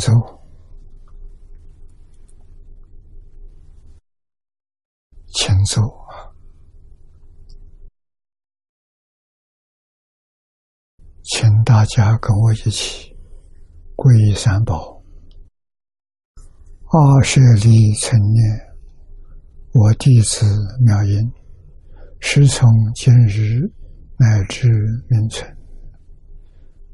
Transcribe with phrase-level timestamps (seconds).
[0.00, 0.42] 请坐，
[5.26, 6.32] 请坐啊！
[11.22, 13.14] 请大家跟我一起
[13.94, 15.02] 皈依三宝。
[16.86, 18.42] 二舍利成念，
[19.74, 20.46] 我弟子
[20.82, 21.30] 妙音，
[22.20, 23.60] 师从今日
[24.18, 24.66] 乃至
[25.10, 25.54] 明存，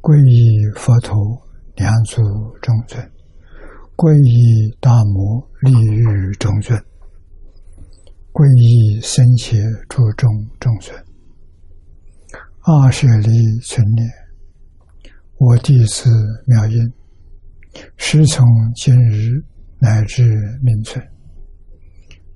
[0.01, 1.46] 皈依佛陀、
[1.77, 2.23] 两祖
[2.61, 3.11] 中尊，
[3.97, 6.77] 皈依大摩利欲中尊，
[8.33, 9.57] 皈依僧伽
[9.89, 10.97] 诸众中尊。
[12.63, 13.31] 二舍利
[13.63, 14.09] 存念，
[15.39, 16.11] 我弟子
[16.47, 16.93] 妙音，
[17.97, 19.45] 师从今日。
[19.79, 20.25] 乃至
[20.63, 21.05] 明存，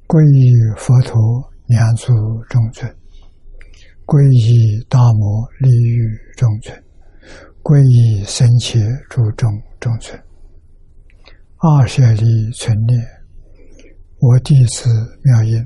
[0.06, 2.12] 皈依佛陀、两祖
[2.50, 2.86] 中尊，
[4.04, 6.84] 皈依大摩利欲中尊，
[7.62, 10.18] 皈依僧伽诸众中尊。
[11.58, 12.98] 二舍利存念，
[14.18, 14.88] 我弟子
[15.24, 15.62] 妙音，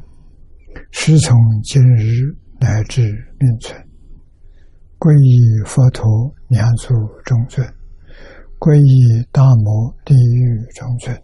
[0.90, 3.00] 师从今日乃至
[3.38, 3.80] 命存，
[4.98, 6.88] 皈依佛陀、两祖
[7.24, 7.64] 中尊，
[8.58, 11.16] 皈依大摩地狱中尊。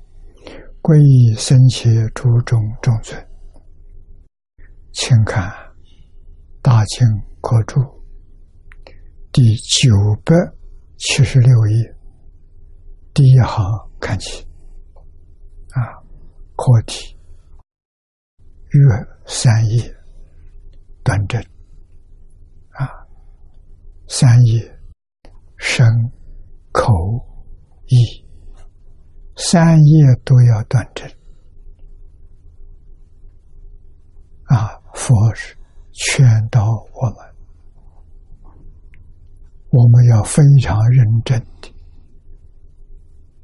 [0.81, 3.21] 皈依僧伽诸众中尊，
[4.93, 5.43] 请看
[6.63, 7.07] 《大经
[7.41, 7.81] 科注》
[9.33, 9.93] 第九
[10.25, 10.35] 百
[11.03, 11.97] 七十六页
[13.15, 14.47] 第一行看起，
[15.71, 15.81] 啊，
[16.57, 17.17] 课题
[18.69, 19.83] 月三页
[21.03, 21.41] 端正，
[22.73, 22.87] 啊，
[24.09, 24.79] 三页
[25.57, 25.87] 身
[26.71, 26.93] 口
[27.87, 27.97] 意。
[29.37, 31.09] 三业都要断正
[34.45, 34.79] 啊！
[34.93, 35.57] 佛是
[35.93, 36.61] 劝导
[36.93, 37.30] 我们，
[39.71, 41.75] 我们要非常认真的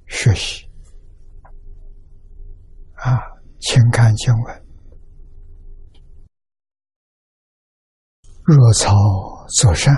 [0.06, 0.66] 学习
[2.94, 3.20] 啊！
[3.60, 4.62] 请看经文：
[8.42, 8.92] 若草
[9.58, 9.94] 作善，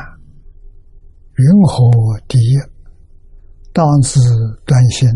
[1.34, 2.56] 云何第一？
[3.72, 4.20] 当自
[4.64, 5.08] 断心。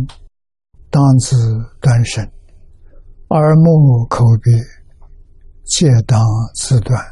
[0.90, 1.34] 当自
[1.80, 2.22] 断身，
[3.30, 4.50] 耳目口鼻
[5.64, 6.20] 皆当
[6.54, 7.02] 自断，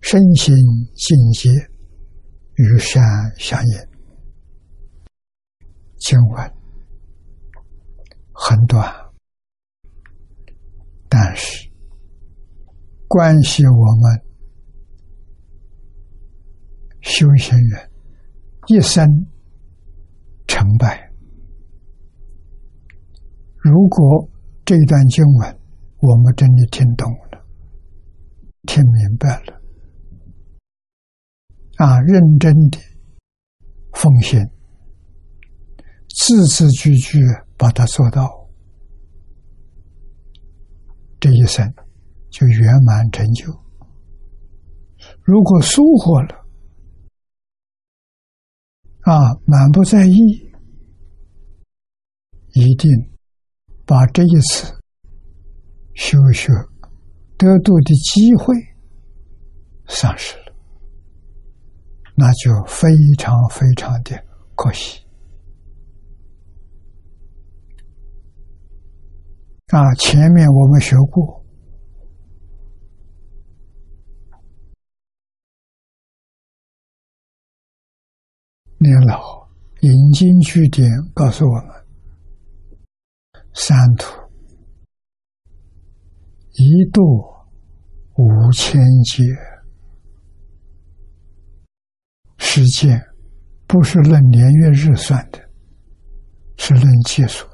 [0.00, 0.52] 身心
[0.96, 1.48] 境界
[2.54, 3.02] 与善
[3.38, 3.78] 相应。
[5.98, 6.52] 经文
[8.32, 8.92] 很短，
[11.08, 11.70] 但是
[13.06, 14.24] 关系我们
[17.02, 17.90] 修行人
[18.66, 19.06] 一生
[20.48, 21.08] 成败。
[23.58, 24.28] 如果
[24.64, 25.60] 这段经文
[25.98, 27.46] 我们真的听懂了、
[28.66, 29.61] 听明白了，
[31.82, 32.78] 啊，认真的
[33.92, 34.48] 奉献，
[36.08, 37.18] 字字句句
[37.56, 38.48] 把它做到，
[41.18, 41.74] 这一生
[42.30, 43.52] 就圆满成就。
[45.22, 46.46] 如果疏忽了，
[49.00, 50.12] 啊，满不在意，
[52.52, 52.88] 一定。
[53.84, 54.72] 把这一次
[55.94, 56.52] 修学
[57.36, 58.54] 得度的机会
[59.88, 60.51] 丧失了，
[62.22, 62.88] 那就非
[63.18, 64.24] 常非常的
[64.54, 65.04] 可惜
[69.70, 69.92] 啊！
[69.94, 71.44] 前面我们学过，
[78.78, 79.48] 念老
[79.80, 81.84] 引经据典告诉我们。
[83.52, 84.06] 三途
[86.52, 87.02] 一度
[88.16, 88.80] 五千
[89.10, 89.24] 劫，
[92.54, 93.02] 时间
[93.66, 95.40] 不是论年月日算的，
[96.58, 97.46] 是论劫数。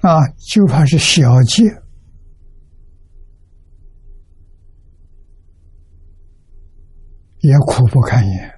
[0.00, 1.64] 啊，就怕是小劫，
[7.40, 8.50] 也苦不堪言。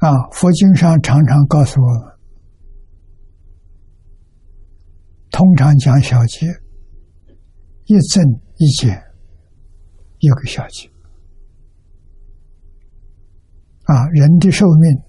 [0.00, 2.18] 啊，佛经上常常告诉我们，
[5.30, 6.46] 通常讲小节，
[7.86, 8.22] 一增
[8.58, 9.02] 一减，
[10.26, 10.90] 有个小节。
[13.84, 15.02] 啊，人的寿命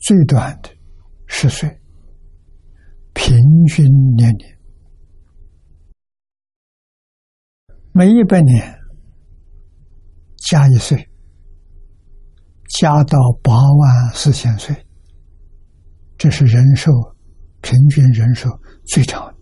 [0.00, 0.70] 最短的
[1.26, 1.68] 十岁，
[3.14, 3.36] 平
[3.66, 3.86] 均
[4.16, 4.46] 年龄
[7.92, 8.78] 每一百年
[10.36, 11.08] 加一岁。
[12.70, 14.76] 加到八万四千岁，
[16.18, 16.92] 这是人寿
[17.62, 18.50] 平均人寿
[18.84, 19.34] 最长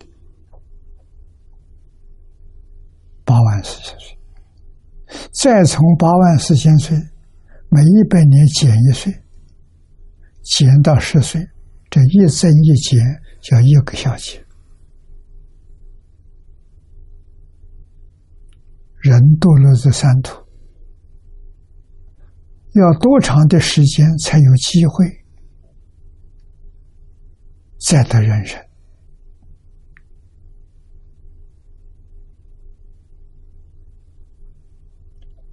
[3.27, 4.17] 八万四千岁，
[5.33, 6.97] 再从八万四千岁，
[7.69, 9.13] 每一百年减一岁，
[10.43, 11.45] 减到十岁，
[11.89, 12.97] 这一增一减
[13.41, 14.41] 叫一个小节。
[19.01, 20.33] 人堕落这三途，
[22.75, 25.05] 要多长的时间才有机会
[27.79, 28.66] 再得人生？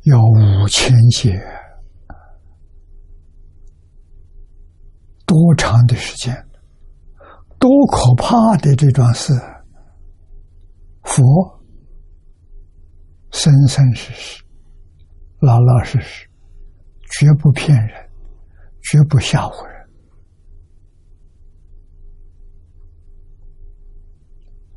[0.05, 1.43] 要五千劫，
[5.25, 6.35] 多长的时间？
[7.59, 9.33] 多可怕的这桩事！
[11.05, 11.25] 佛
[13.31, 14.45] 生生世世，
[15.41, 16.29] 老老实实，
[17.11, 18.11] 绝不骗人，
[18.83, 19.89] 绝不吓唬人。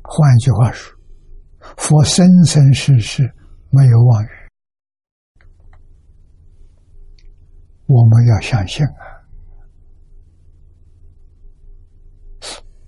[0.02, 0.98] 换句话说，
[1.76, 3.30] 佛生生世世
[3.70, 4.37] 没有妄语。
[7.88, 9.24] 我们要相信啊，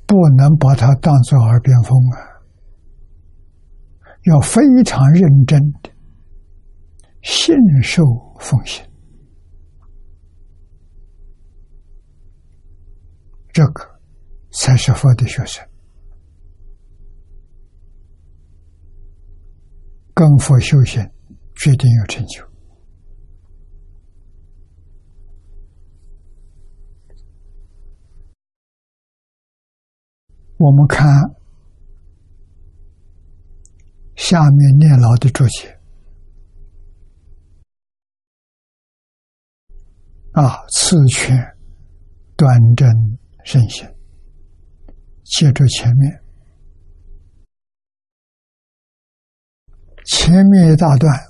[0.06, 2.20] 不能把它当做耳边风啊，
[4.25, 5.91] 要非常认真的
[7.23, 8.05] 信受
[8.38, 8.85] 奉行，
[13.55, 13.99] 这个
[14.50, 15.67] 才是佛的学生，
[20.12, 21.02] 跟佛修行，
[21.55, 22.50] 决定有成就。
[30.61, 31.09] 我们看
[34.15, 35.75] 下面念老的注解
[40.33, 41.35] 啊，次权
[42.37, 42.87] 端正
[43.43, 43.91] 圣贤，
[45.25, 46.23] 接着前面
[50.05, 51.30] 前面一大段。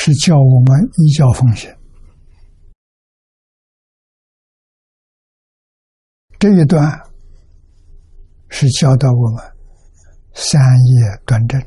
[0.00, 1.76] 是叫我们依教奉行，
[6.38, 6.88] 这一段
[8.48, 9.44] 是教导我们
[10.34, 11.60] 三业端正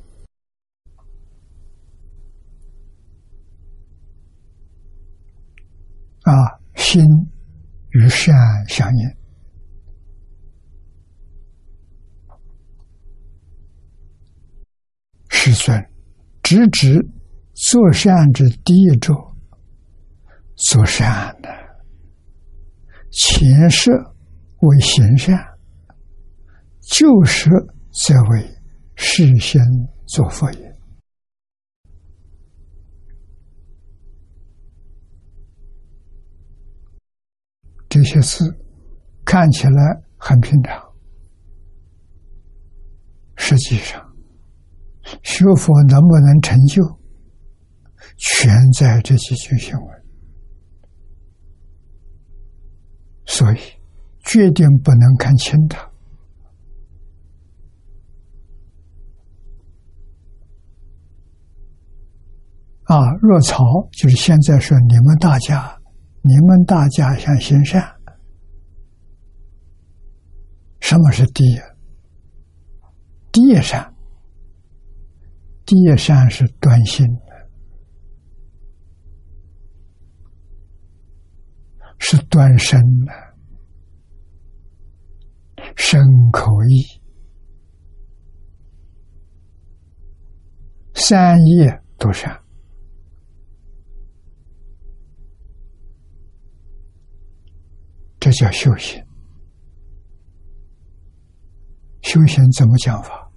[6.21, 6.31] 啊，
[6.75, 7.03] 心
[7.89, 8.33] 与善
[8.69, 9.09] 相应，
[15.29, 15.91] 师尊
[16.41, 17.05] 直指。
[17.69, 19.13] 做善之第一咒，
[20.55, 21.49] 做善的
[23.11, 23.91] 前世
[24.61, 25.37] 为行善，
[26.81, 27.51] 就是
[27.91, 28.57] 则为
[28.95, 29.61] 事先
[30.07, 30.75] 做佛也。
[37.87, 38.43] 这些事
[39.23, 40.81] 看起来很平常，
[43.35, 44.03] 实际上
[45.21, 47.00] 学佛能不能成就？
[48.23, 50.03] 全在这几句行文，
[53.25, 53.57] 所以
[54.23, 55.81] 决定不能看轻它。
[62.83, 65.75] 啊，若曹就是现在说你们大家，
[66.21, 67.81] 你们大家想行善，
[70.79, 71.59] 什么是第一？
[73.31, 73.91] 第一善，
[75.65, 77.07] 第一善是端心。
[82.03, 83.13] 是断身的，
[85.77, 86.01] 身
[86.33, 86.83] 口意
[90.95, 92.43] 三业都善，
[98.19, 99.01] 这叫修行。
[102.01, 103.31] 修行怎么讲法？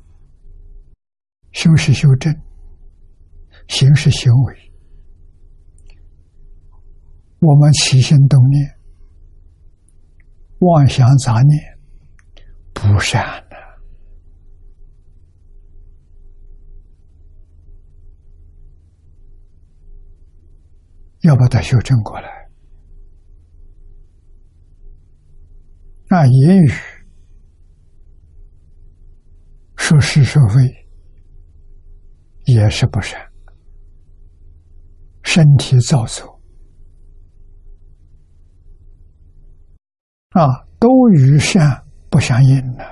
[1.53, 2.35] 修是修正，
[3.69, 4.64] 行是行为。
[7.47, 8.75] 我们起心动念、
[10.61, 11.79] 妄想杂念
[12.73, 13.57] 不善的，
[21.21, 22.49] 要把它修正过来。
[26.09, 26.73] 那言语
[29.77, 30.63] 说是说非，
[32.47, 33.21] 也是不善。
[35.23, 36.34] 身体造作。
[40.35, 42.85] 啊，都与善不相应的。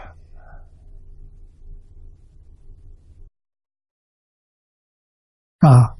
[5.58, 5.96] 啊，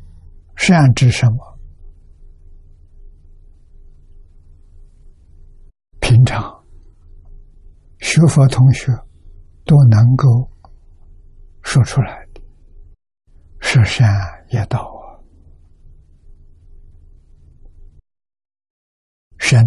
[0.56, 1.58] 善指什么？
[6.00, 6.64] 平常
[7.98, 8.92] 学佛同学
[9.64, 10.48] 都能够
[11.62, 12.40] 说出来的，
[13.60, 14.08] 是善
[14.50, 15.18] 业道啊，
[19.38, 19.60] 身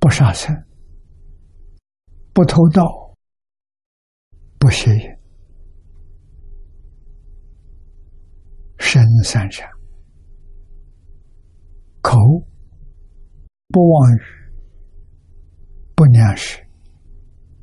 [0.00, 0.54] 不杀生，
[2.32, 2.82] 不偷盗，
[4.58, 5.18] 不邪淫，
[8.78, 9.68] 身三善，
[12.00, 12.16] 口
[13.68, 14.20] 不妄语。
[15.96, 16.64] 不念事，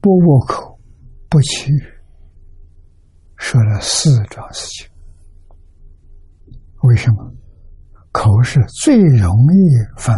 [0.01, 0.77] 不恶口，
[1.29, 1.81] 不欺语，
[3.37, 4.91] 说了四桩事情。
[6.83, 7.33] 为什么？
[8.11, 9.57] 口是最容易
[9.97, 10.17] 犯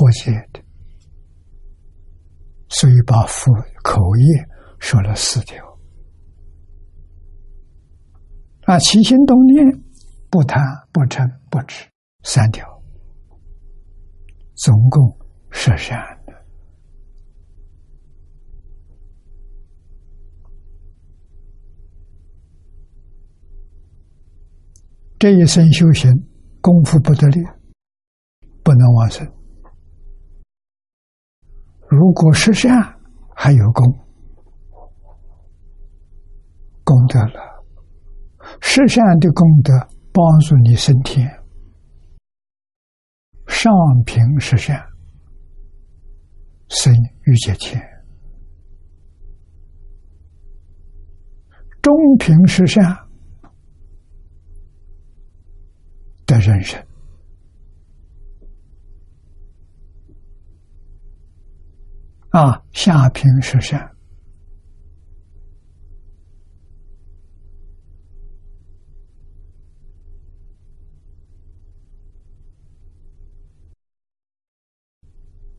[0.00, 0.62] 破戒的，
[2.70, 3.52] 所以把佛
[3.82, 5.62] 口业说了四条。
[8.62, 9.62] 啊，起心动念，
[10.30, 11.86] 不贪不嗔不痴，
[12.22, 12.66] 三条。
[14.54, 15.18] 总共
[15.50, 16.32] 十善的，
[25.18, 26.10] 这一生修行
[26.62, 27.42] 功夫不得力，
[28.62, 29.30] 不能完成。
[31.90, 32.70] 如果实善
[33.34, 33.84] 还有功，
[36.84, 37.64] 功德了，
[38.60, 39.72] 实善的功德
[40.12, 41.28] 帮助你升天。
[43.48, 43.72] 上
[44.06, 44.80] 品实现
[46.68, 46.94] 生
[47.24, 47.82] 欲界天，
[51.82, 52.80] 中品实现
[56.24, 56.80] 的人生。
[62.30, 63.78] 啊，下品实现。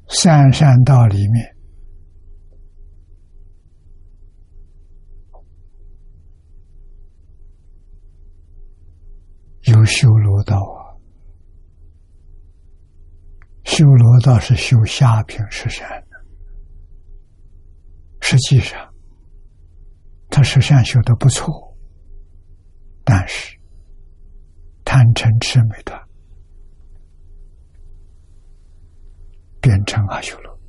[0.08, 1.56] 三善道里面。
[9.64, 10.80] 有修罗道啊，
[13.64, 15.88] 修罗道是修下品十善，
[18.22, 18.94] 实际上
[20.30, 21.76] 他十善修的不错，
[23.04, 23.58] 但是
[24.86, 26.00] 贪嗔痴没断。
[29.62, 30.60] 变成阿修罗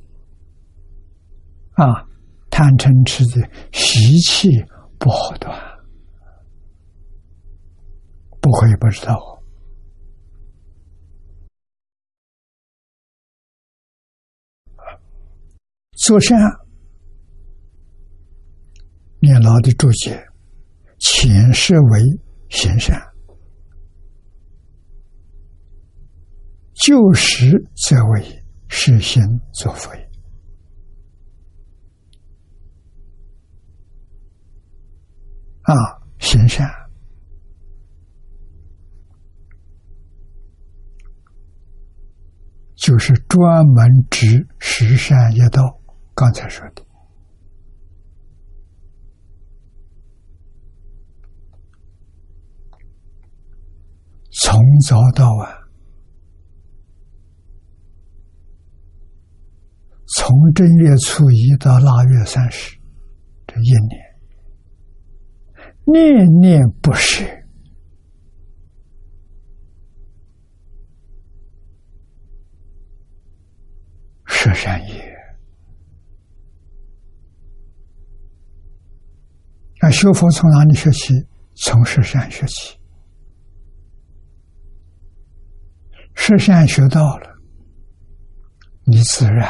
[1.73, 2.05] 啊！
[2.51, 4.47] 贪嗔痴的习气
[4.99, 5.51] 不好断，
[8.39, 9.41] 不会不知道。
[15.93, 16.37] 做善，
[19.23, 20.21] 念老的注解，
[20.99, 22.01] 前世为
[22.49, 23.01] 行善，
[26.73, 28.43] 旧时则为。
[28.75, 29.91] 实行作佛
[35.61, 35.73] 啊，
[36.17, 36.67] 行善
[42.75, 45.79] 就是专门指十善业道。
[46.15, 46.83] 刚才说的，
[54.41, 55.63] 从早到晚。
[60.15, 62.77] 从正月初一到腊月三十，
[63.47, 63.99] 这一年，
[65.85, 67.23] 念念不舍，
[74.25, 75.13] 舍善业。
[79.81, 81.13] 那修佛从哪里学起？
[81.55, 82.82] 从舍善学起。
[86.25, 87.37] 舍善学到了，
[88.85, 89.45] 你自然。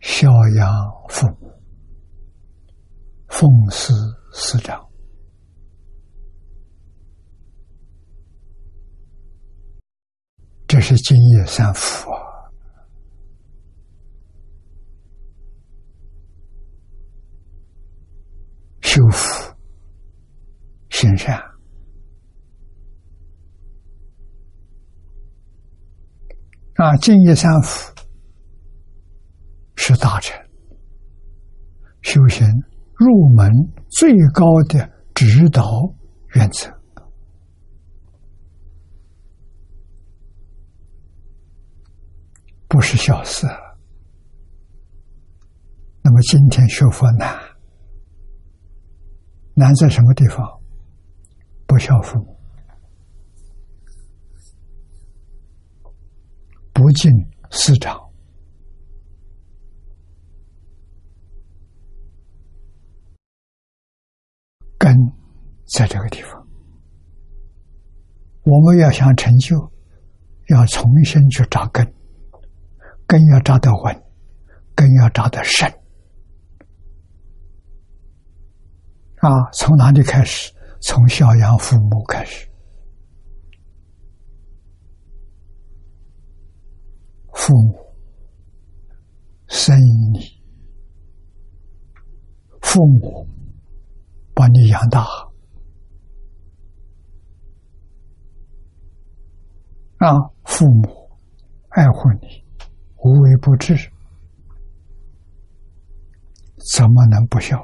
[0.00, 0.68] 孝养
[1.08, 1.62] 父母，
[3.28, 3.92] 奉事
[4.32, 4.84] 师长，
[10.66, 12.50] 这是敬业三福啊！
[18.80, 19.54] 修福、
[20.90, 21.40] 行善
[26.76, 27.94] 啊，敬业三福。
[29.78, 30.34] 是大臣
[32.02, 32.44] 修行
[32.94, 33.52] 入门
[33.88, 35.62] 最高的指导
[36.34, 36.68] 原则，
[42.66, 43.46] 不是小事。
[46.02, 47.38] 那么今天学佛难，
[49.54, 50.44] 难在什么地方？
[51.66, 52.35] 不孝父母
[56.76, 57.10] 不进
[57.50, 57.98] 市长，
[64.76, 64.94] 根
[65.64, 66.46] 在这个地方。
[68.42, 69.56] 我们要想成就，
[70.50, 71.82] 要重新去扎根，
[73.06, 74.02] 根要扎得稳，
[74.74, 75.66] 根要扎得深。
[79.20, 80.52] 啊，从哪里开始？
[80.82, 82.46] 从孝养父母开始。
[87.36, 87.78] 父母
[89.46, 89.76] 生
[90.12, 90.18] 你，
[92.60, 93.28] 父母
[94.34, 95.02] 把你养大，
[99.98, 100.08] 啊，
[100.44, 100.88] 父母
[101.68, 102.44] 爱护你，
[103.04, 103.76] 无微不至，
[106.74, 107.56] 怎么能不孝？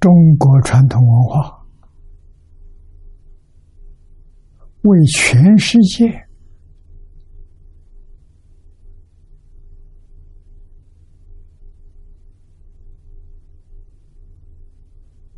[0.00, 1.53] 中国传统文化
[4.84, 6.06] 为全世界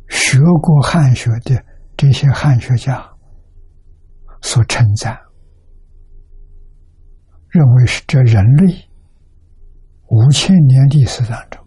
[0.09, 3.09] 学过汉学的这些汉学家
[4.41, 5.17] 所称赞，
[7.49, 8.89] 认为是这人类
[10.09, 11.65] 五千年历史当中。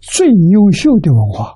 [0.00, 1.54] 最优秀的文化，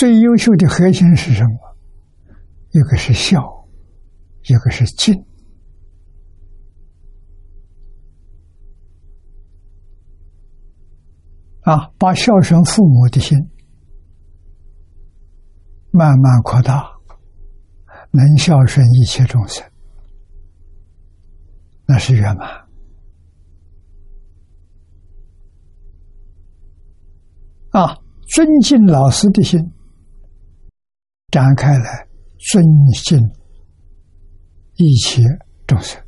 [0.00, 1.76] 最优秀的核心是什么？
[2.70, 3.38] 一个是孝，
[4.44, 5.14] 一个是敬。
[11.64, 13.36] 啊，把孝顺父母的心
[15.90, 16.82] 慢慢扩大，
[18.10, 19.62] 能孝顺一切众生，
[21.84, 22.48] 那是圆满。
[27.72, 27.98] 啊，
[28.34, 29.60] 尊敬老师的心
[31.30, 32.64] 展开来，尊
[33.04, 33.18] 敬
[34.74, 35.22] 一切
[35.66, 36.02] 众生，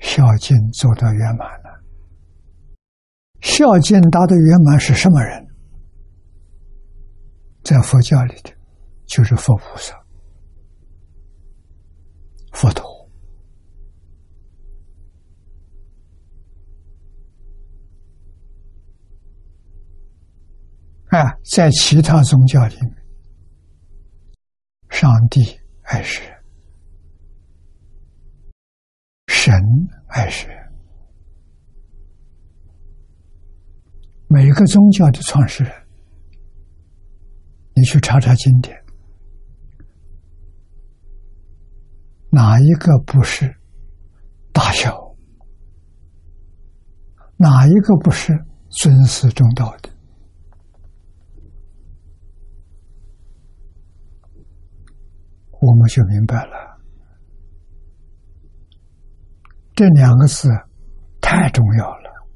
[0.00, 1.84] 孝敬做到圆满了。
[3.40, 5.46] 孝敬达到圆满是什么人？
[7.62, 8.50] 在佛教里的，
[9.06, 9.94] 就是佛菩萨、
[12.52, 12.97] 佛陀。
[21.18, 22.94] 啊，在其他宗教里面，
[24.88, 25.42] 上帝
[25.82, 26.32] 爱世人，
[29.26, 29.52] 神
[30.10, 30.56] 爱世人，
[34.28, 35.72] 每个宗教的创始人，
[37.74, 38.76] 你去查查经典，
[42.30, 43.52] 哪一个不是
[44.52, 44.96] 大孝？
[47.38, 48.32] 哪一个不是
[48.70, 49.97] 尊师重道的？
[55.60, 56.78] 我们就明白了，
[59.74, 60.48] 这两个字
[61.20, 62.26] 太重要了，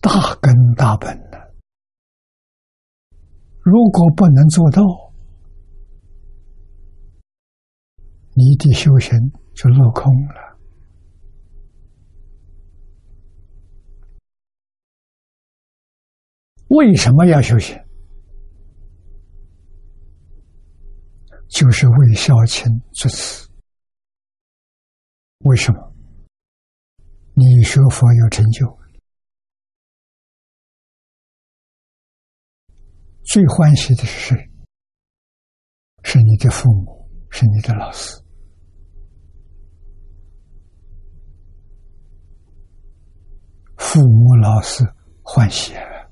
[0.00, 1.54] 大根大本的。
[3.60, 4.82] 如果不能做到，
[8.34, 9.18] 你的修行
[9.54, 10.58] 就落空了。
[16.68, 17.85] 为什么要修行？
[21.48, 23.48] 就是为孝亲作慈。
[25.40, 25.92] 为什么？
[27.34, 28.78] 你学佛有成就，
[33.24, 34.50] 最欢喜的是谁？
[36.02, 38.16] 是你的父母，是你的老师。
[43.76, 44.84] 父母、老师
[45.22, 46.10] 欢喜了，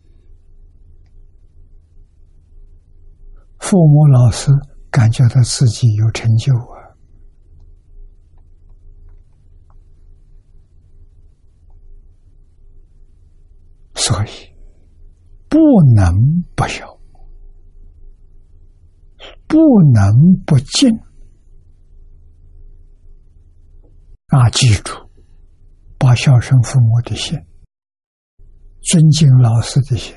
[3.59, 4.51] 父母、老师。
[4.95, 6.95] 感觉到自己有成就啊，
[13.97, 14.29] 所以
[15.49, 15.59] 不
[15.97, 16.15] 能
[16.55, 16.87] 不孝，
[19.49, 19.59] 不
[19.93, 20.15] 能
[20.47, 20.89] 不敬
[24.29, 24.49] 啊！
[24.51, 24.95] 记住，
[25.99, 27.37] 把孝顺父母的心、
[28.81, 30.15] 尊敬老师的心，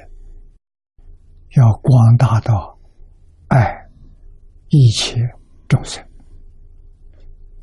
[1.56, 2.78] 要广大到
[3.48, 3.77] 爱。
[4.70, 5.18] 一切
[5.68, 6.04] 众生，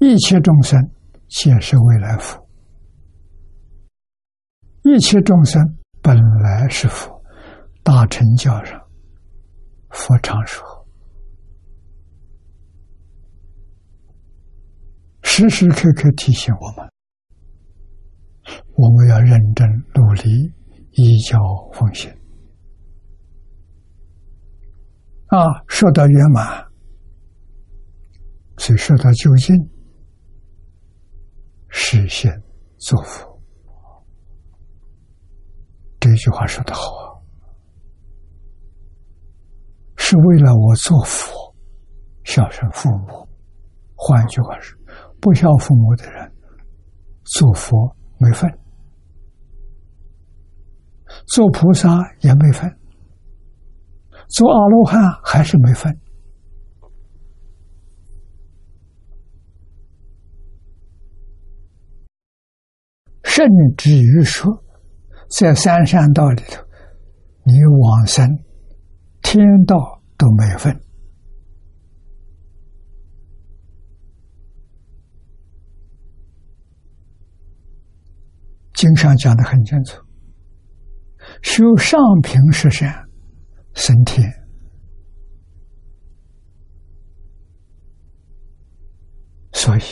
[0.01, 0.81] 一切众生
[1.29, 2.47] 皆是未来佛。
[4.83, 5.63] 一切众生
[6.03, 7.13] 本来是佛。
[7.83, 8.81] 大乘教上，
[9.91, 10.65] 佛常说，
[15.23, 16.91] 时时刻刻提醒我们，
[18.77, 20.51] 我们要认真努力，
[20.93, 21.39] 依教
[21.75, 22.11] 奉行，
[25.27, 26.65] 啊，说到圆满，
[28.57, 29.55] 所以说到究竟，
[31.69, 32.43] 实现
[32.79, 33.43] 作佛。
[35.99, 37.19] 这句话说的好啊，
[39.97, 41.55] 是为了我做佛，
[42.25, 43.29] 孝顺父母。
[43.97, 44.79] 换句话说，
[45.21, 46.33] 不孝父母的人，
[47.25, 48.51] 做佛没份，
[51.27, 52.71] 做菩萨也没份，
[54.29, 55.99] 做阿罗汉还是没份。
[63.35, 64.63] 甚至于说。
[65.29, 66.63] 在三善道里头，
[67.43, 68.25] 你往生
[69.21, 70.81] 天道都没有份。
[78.75, 80.01] 经上讲的很清楚：
[81.43, 82.95] 修上品十善，
[83.73, 84.31] 升天。
[89.53, 89.83] 所以，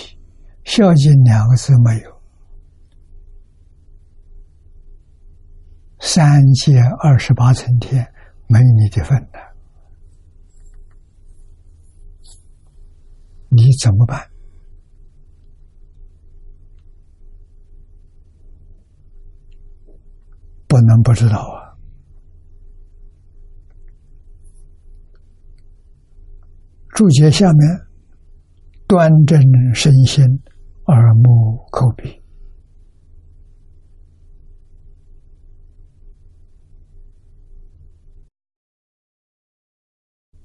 [0.62, 2.11] 孝敬两个字没有。
[6.04, 8.04] 三界二十八层天
[8.48, 9.38] 没你的份的，
[13.48, 14.20] 你怎么办？
[20.66, 21.78] 不能不知道啊！
[26.90, 27.80] 注解下面，
[28.88, 29.40] 端正
[29.72, 30.24] 身心，
[30.86, 32.21] 耳目口鼻。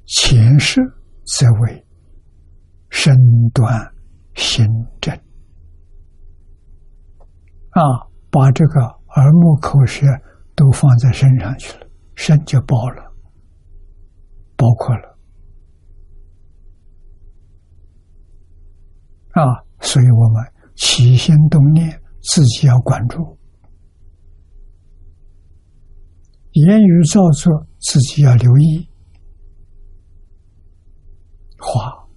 [0.08, 0.82] 前世
[1.26, 1.86] 则为
[2.90, 3.14] 身
[3.54, 3.70] 端
[4.36, 4.66] 心
[5.02, 5.14] 正
[7.72, 7.84] 啊，
[8.32, 10.06] 把这个耳目口舌
[10.56, 13.14] 都放在身上去了，身就包了，
[14.56, 15.18] 包括了
[19.32, 19.44] 啊，
[19.82, 20.42] 所以我们
[20.78, 23.38] 起心动念自己要关注，
[26.54, 28.87] 言语造作自己要留意。
[31.60, 32.08] 话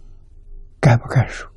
[0.80, 1.48] 该不该说？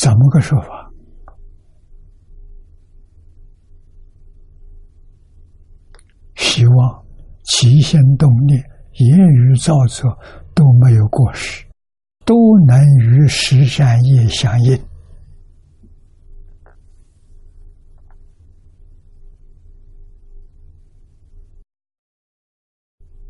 [0.00, 0.92] 怎么个说法？
[6.36, 7.06] 希望
[7.44, 10.16] 起心动念、言语造作
[10.54, 11.66] 都没有过失，
[12.24, 12.34] 都
[12.66, 14.80] 能与十善业相应。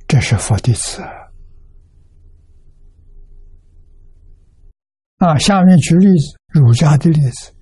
[0.06, 1.02] 这是佛弟子。
[5.18, 7.52] 啊，下面举例子，儒家的例子：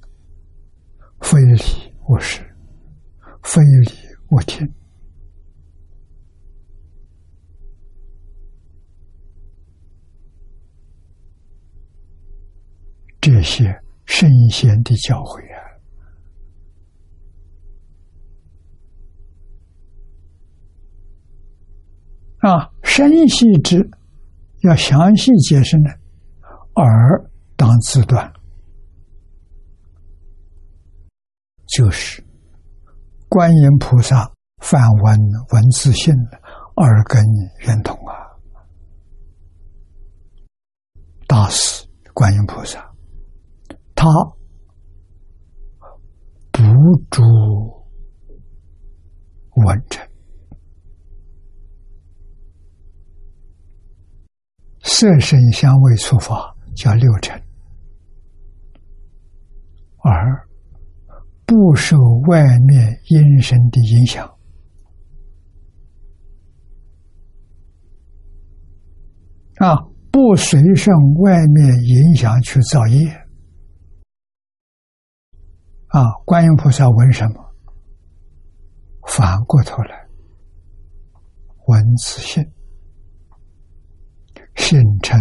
[1.23, 1.63] 非礼
[2.07, 2.43] 勿视，
[3.43, 3.91] 非礼
[4.29, 4.71] 勿听。
[13.23, 15.41] 这些圣贤的教诲
[22.41, 23.89] 啊，啊，深细之
[24.61, 25.91] 要详细解释呢，
[26.75, 27.31] 而。
[27.57, 28.33] 当自断，
[31.67, 32.23] 就是
[33.29, 35.19] 观音菩萨梵文
[35.53, 36.39] 文字性的
[36.77, 37.25] 耳根
[37.61, 38.13] 圆通啊！
[41.27, 42.95] 大师观音菩萨，
[43.95, 44.07] 他
[46.53, 46.63] 不
[47.11, 47.23] 住
[49.65, 50.07] 文尘，
[54.83, 57.46] 色声香味触法叫六尘。
[60.09, 60.49] 而
[61.45, 61.97] 不受
[62.29, 64.25] 外面因声的影响
[69.57, 69.75] 啊，
[70.13, 73.09] 不随顺外面影响去造业
[75.89, 76.03] 啊。
[76.25, 77.43] 观音菩萨闻什么？
[79.09, 80.07] 反过头来
[81.67, 82.45] 闻此性，
[84.55, 85.19] 性成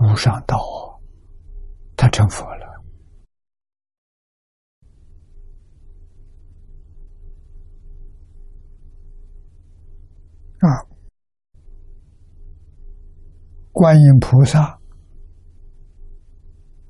[0.00, 0.58] 无上道，
[1.96, 2.57] 他成佛了。
[10.60, 10.68] 啊！
[13.72, 14.78] 观音菩萨，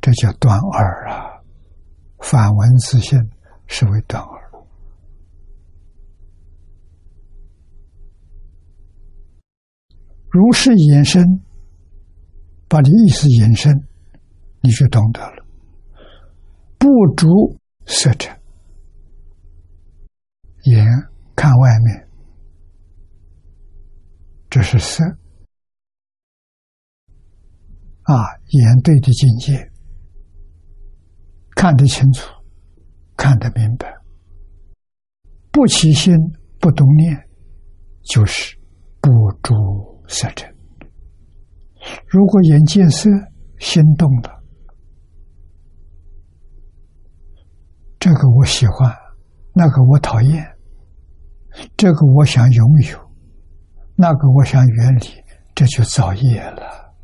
[0.00, 1.42] 这叫断耳啊！
[2.20, 3.18] 反闻自性
[3.66, 4.48] 是为断耳。
[10.30, 11.24] 如是引申，
[12.68, 13.72] 把你意思引申，
[14.60, 15.44] 你就懂得了。
[16.78, 17.26] 不足
[17.86, 18.38] 色尘，
[20.64, 20.86] 眼
[21.34, 22.08] 看外面。
[24.50, 25.02] 这是色
[28.02, 28.14] 啊，
[28.48, 29.70] 眼对的境界，
[31.56, 32.28] 看得清楚，
[33.16, 33.90] 看得明白，
[35.50, 36.14] 不起心
[36.60, 37.16] 不动念，
[38.10, 38.58] 就是
[39.00, 39.10] 不
[39.42, 39.54] 住
[40.06, 40.54] 色尘。
[42.06, 43.08] 如果眼见色，
[43.58, 44.44] 心动了，
[47.98, 48.94] 这个我喜欢，
[49.54, 50.46] 那个我讨厌，
[51.74, 53.07] 这个我想拥有，
[54.00, 55.06] 那个我想远离，
[55.56, 56.94] 这就造业了。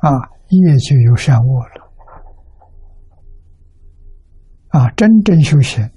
[0.00, 0.10] 啊，
[0.50, 1.90] 业就有善恶了。
[4.68, 5.90] 啊，真正修行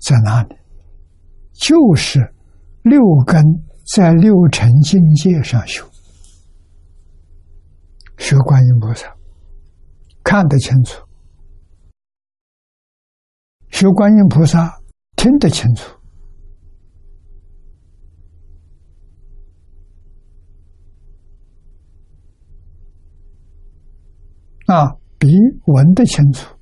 [0.00, 0.56] 在哪里？
[1.52, 2.34] 就是
[2.82, 3.40] 六根
[3.94, 5.88] 在六尘境界上修，
[8.16, 9.06] 学观音菩萨
[10.24, 11.06] 看得清楚，
[13.70, 14.76] 学观音菩萨
[15.18, 15.98] 听得清楚。
[24.66, 25.26] 啊，比
[25.66, 26.56] 闻得清楚，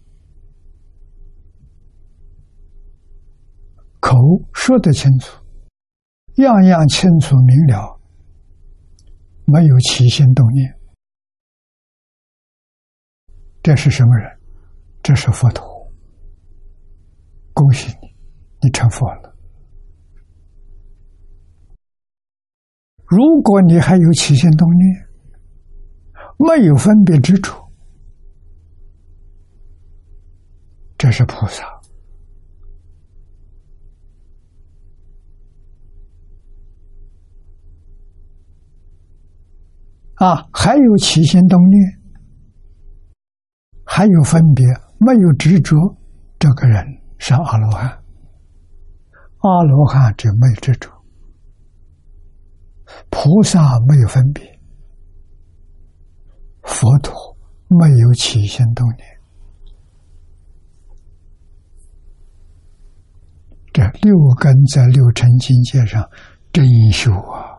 [4.01, 4.17] 口
[4.55, 5.45] 说得清楚，
[6.37, 8.01] 样样清楚明了，
[9.45, 10.79] 没有起心动念，
[13.63, 14.41] 这是什么人？
[15.03, 15.67] 这是佛陀。
[17.53, 18.16] 恭喜你，
[18.67, 19.33] 你成佛了。
[23.07, 25.07] 如果你还有起心动念，
[26.37, 27.63] 没有分别之处。
[30.99, 31.65] 这是菩萨
[40.17, 40.49] 啊！
[40.53, 42.01] 还有起心动念，
[43.85, 44.67] 还有分别，
[44.99, 45.77] 没有执着，
[46.41, 46.85] 这个人
[47.19, 48.06] 是阿罗汉。
[49.47, 50.91] 阿罗汉就没有执着，
[53.11, 54.61] 菩萨没有分别，
[56.63, 57.15] 佛陀
[57.69, 59.07] 没有起心动念。
[63.73, 66.03] 这六根在六尘境界上
[66.51, 67.55] 真修啊！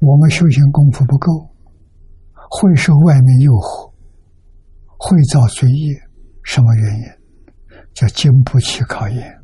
[0.00, 1.48] 我们修行功夫不够，
[2.50, 3.93] 会受外面诱惑，
[5.04, 5.94] 会造罪业。
[6.44, 7.04] 什么原因？
[7.94, 9.40] 叫经不起考验。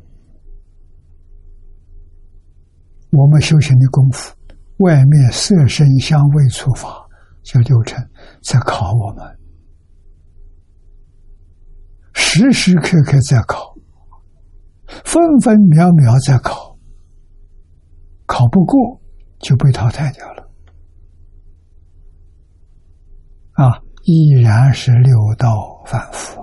[3.11, 4.35] 我们修行的功夫，
[4.77, 7.07] 外面色声香味触法，
[7.43, 7.97] 叫六尘，
[8.43, 9.25] 在考我们。
[12.13, 13.73] 时时刻刻在考，
[15.05, 16.77] 分分秒秒在考，
[18.25, 19.01] 考不过
[19.39, 20.49] 就被淘汰掉了。
[23.53, 26.41] 啊，依然是六道反复，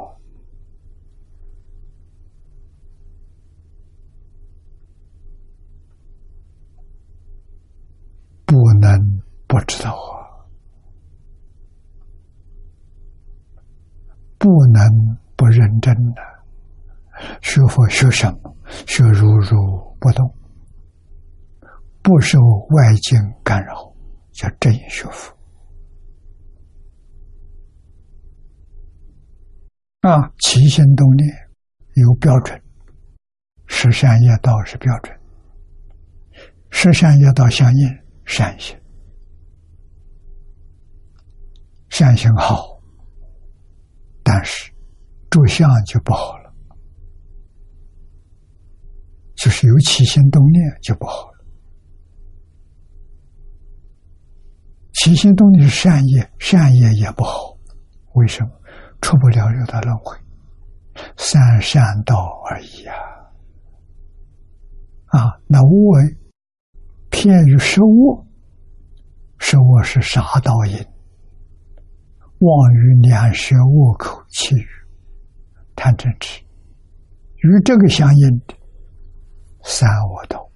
[8.44, 10.46] 不能不知道啊，
[14.38, 15.18] 不能。
[15.38, 16.22] 不认真的
[17.40, 18.56] 学佛学什么？
[18.88, 19.56] 学如如
[20.00, 20.34] 不动，
[22.02, 22.40] 不受
[22.70, 23.94] 外境干扰，
[24.32, 25.37] 叫真学佛。
[30.00, 31.28] 啊，起心动念
[31.94, 32.60] 有标准，
[33.66, 35.18] 十善业道是标准，
[36.70, 38.78] 十善业道相应善行，
[41.88, 42.80] 善行好，
[44.22, 44.72] 但是。
[45.30, 46.50] 住相就不好了，
[49.36, 51.44] 就是有起心动念就不好了。
[54.94, 57.58] 起心动念是善业，善业也不好，
[58.14, 58.57] 为什么？
[59.00, 60.16] 出不了六道轮回，
[61.16, 62.94] 三善道而已啊！
[65.06, 66.16] 啊，那无为
[67.10, 68.26] 偏于食物，
[69.38, 70.76] 食物是杀道因，
[72.40, 74.68] 妄于两舌恶口气语。
[75.74, 76.42] 贪嗔痴，
[77.36, 78.54] 与这个相应的
[79.62, 80.50] 三恶道，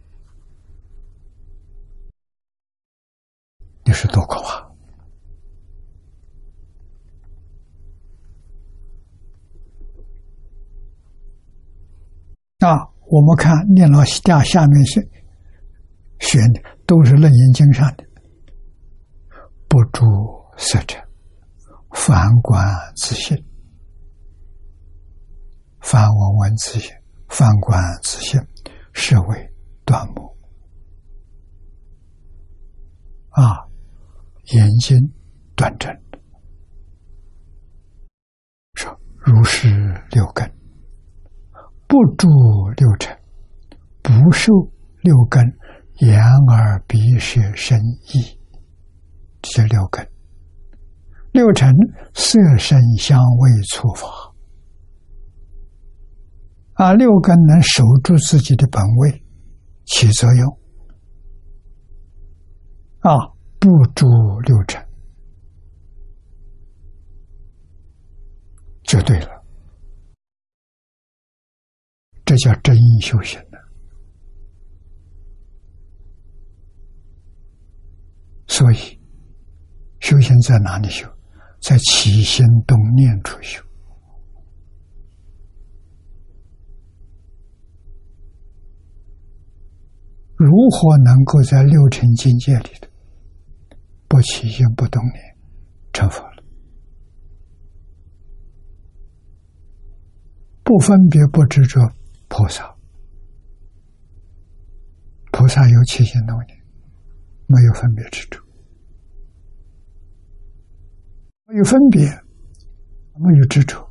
[3.85, 4.72] 你说多可怕！
[12.65, 15.03] 啊，我们看念老下下面选
[16.21, 18.05] 选的都是《楞严经》上的，
[19.69, 20.05] 不住
[20.57, 21.03] 色尘，
[21.91, 22.65] 反观
[22.97, 23.37] 自性。
[25.81, 26.95] 梵文文自性，
[27.29, 28.41] 反观自性，
[28.93, 29.53] 是为
[29.85, 30.37] 断目
[33.31, 33.67] 啊，
[34.55, 34.97] 眼睛
[35.57, 35.93] 断正。
[39.25, 39.69] 如是
[40.11, 40.49] 六根，
[41.93, 42.27] 不住
[42.79, 43.15] 六尘，
[44.01, 44.51] 不受
[45.03, 45.45] 六根
[45.99, 48.41] 眼耳鼻舌身意
[49.43, 50.11] 这叫六根。
[51.33, 51.71] 六尘
[52.15, 54.09] 色声香味触法。
[56.73, 59.23] 啊，六根能守住自己的本位，
[59.85, 60.59] 起作用。
[63.01, 63.13] 啊，
[63.61, 64.07] 不住
[64.47, 64.83] 六尘。
[68.85, 69.42] 就对了，
[72.33, 73.59] 这叫真修行的。
[78.47, 78.99] 所以，
[80.01, 81.07] 修行在哪里修？
[81.61, 83.63] 在起心动念处修，
[90.37, 92.89] 如何能够在六尘境界里头
[94.09, 95.37] 不起心不动念
[95.93, 96.43] 成佛了？
[100.65, 101.81] 不分别不执着
[102.35, 102.75] 菩萨，
[105.33, 106.59] 菩萨有七心动念，
[107.47, 108.41] 没有分别执着。
[111.45, 112.09] 没有分别，
[113.19, 113.87] 没有执着，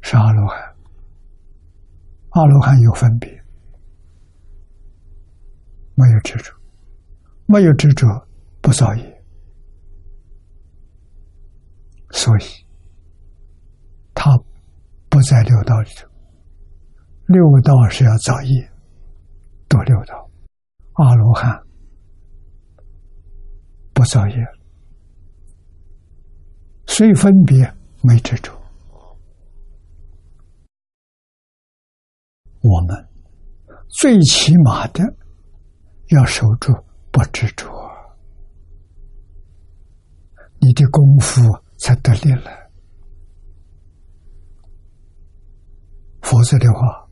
[0.00, 0.58] 是阿罗汉。
[2.30, 3.30] 阿罗汉有分别，
[5.94, 6.54] 没有执着，
[7.44, 8.06] 没有执着
[8.62, 9.22] 不造业，
[12.12, 12.44] 所以
[14.14, 14.34] 他
[15.10, 16.13] 不在六道里头。
[17.26, 18.70] 六道是要造业，
[19.68, 20.30] 多六道。
[20.94, 21.60] 阿罗汉
[23.92, 24.34] 不造业。
[26.86, 28.52] 虽分别没执着，
[32.60, 33.08] 我们
[33.88, 35.02] 最起码的
[36.10, 36.72] 要守住
[37.10, 37.66] 不执着，
[40.60, 41.40] 你的功夫
[41.78, 42.50] 才得力了。
[46.22, 47.03] 否则的话，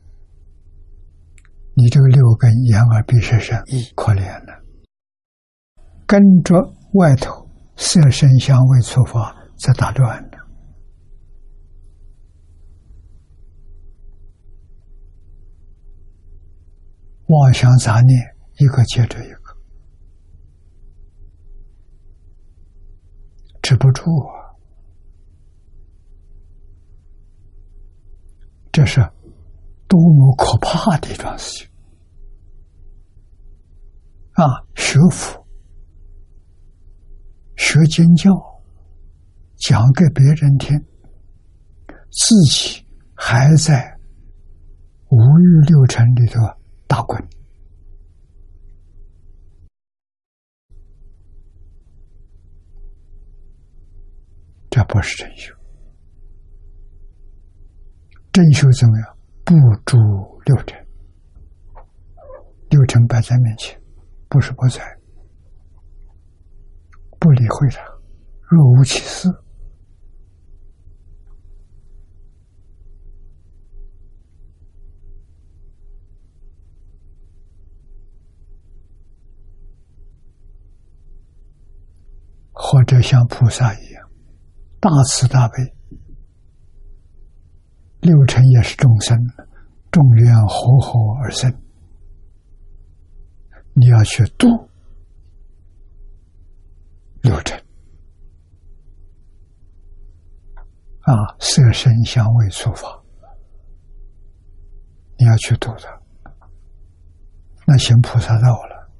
[1.75, 4.63] 你这个六根眼耳鼻舌身意可怜了，
[6.05, 6.55] 跟着
[6.93, 9.39] 外头色身香味触法。
[9.55, 10.37] 在打转呢，
[17.27, 19.55] 妄想杂念一个接着一个，
[23.61, 24.57] 止不住啊！
[28.73, 28.99] 这是
[29.93, 31.69] 多么可怕的一桩事情
[34.31, 34.65] 啊！
[34.73, 35.45] 学佛、
[37.55, 38.31] 学经教。
[39.57, 40.77] 讲给别人听，
[42.09, 43.97] 自己还在
[45.09, 46.41] 五欲六尘里头
[46.85, 47.17] 打滚，
[54.69, 55.55] 这不是真修。
[58.33, 59.17] 真修怎么样？
[59.45, 59.53] 不
[59.85, 59.97] 住
[60.45, 60.87] 六尘，
[62.69, 63.79] 六尘摆在面前，
[64.29, 64.81] 不是不在，
[67.19, 67.83] 不理会他，
[68.49, 69.29] 若无其事。
[82.55, 84.09] 或者像菩萨一样，
[84.79, 85.55] 大慈大悲，
[88.03, 89.17] 六尘也是众生，
[89.89, 91.49] 众缘和合而生。
[93.75, 94.45] 你要去度
[97.21, 97.57] 六尘
[101.03, 103.01] 啊，色身香味触法，
[105.17, 106.01] 你要去度它，
[107.65, 108.91] 那行菩萨道了。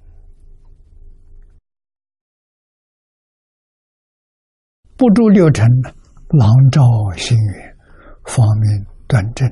[4.95, 5.67] 不住六尘，
[6.29, 6.81] 朗照
[7.17, 7.75] 心云，
[8.23, 9.47] 方面端正，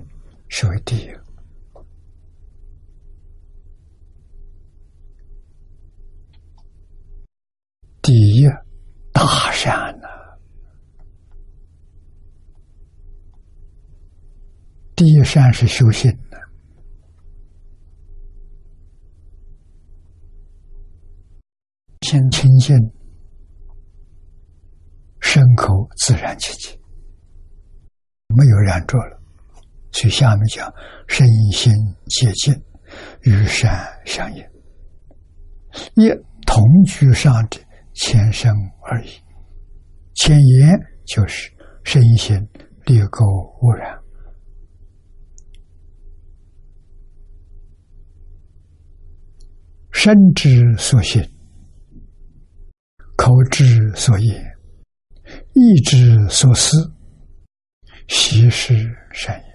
[0.48, 1.10] 是为第一。
[8.02, 8.46] 第一
[9.14, 10.08] 大善呐，
[14.96, 16.38] 第一善是修行的，
[22.02, 22.76] 先清净。
[25.24, 26.78] 身口自然清净，
[28.36, 29.21] 没有染着了。
[29.92, 30.74] 所以下面讲
[31.08, 31.74] 身心
[32.08, 32.54] 接近，
[33.22, 34.44] 与善相应，
[35.96, 36.10] 一
[36.46, 37.60] 同居上者
[37.94, 38.54] 前生
[38.90, 39.10] 而已。
[40.16, 41.52] 前言就是
[41.84, 42.36] 身心
[42.86, 43.26] 裂垢
[43.62, 44.00] 污染，
[49.92, 51.22] 身之所行，
[53.18, 54.48] 口之所言。
[55.54, 56.94] 意之所思，
[58.08, 58.74] 习是
[59.14, 59.51] 善业，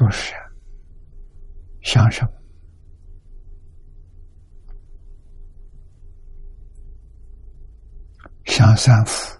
[0.00, 0.32] 都是。
[1.82, 2.32] 想什么？
[8.46, 9.38] 想三福，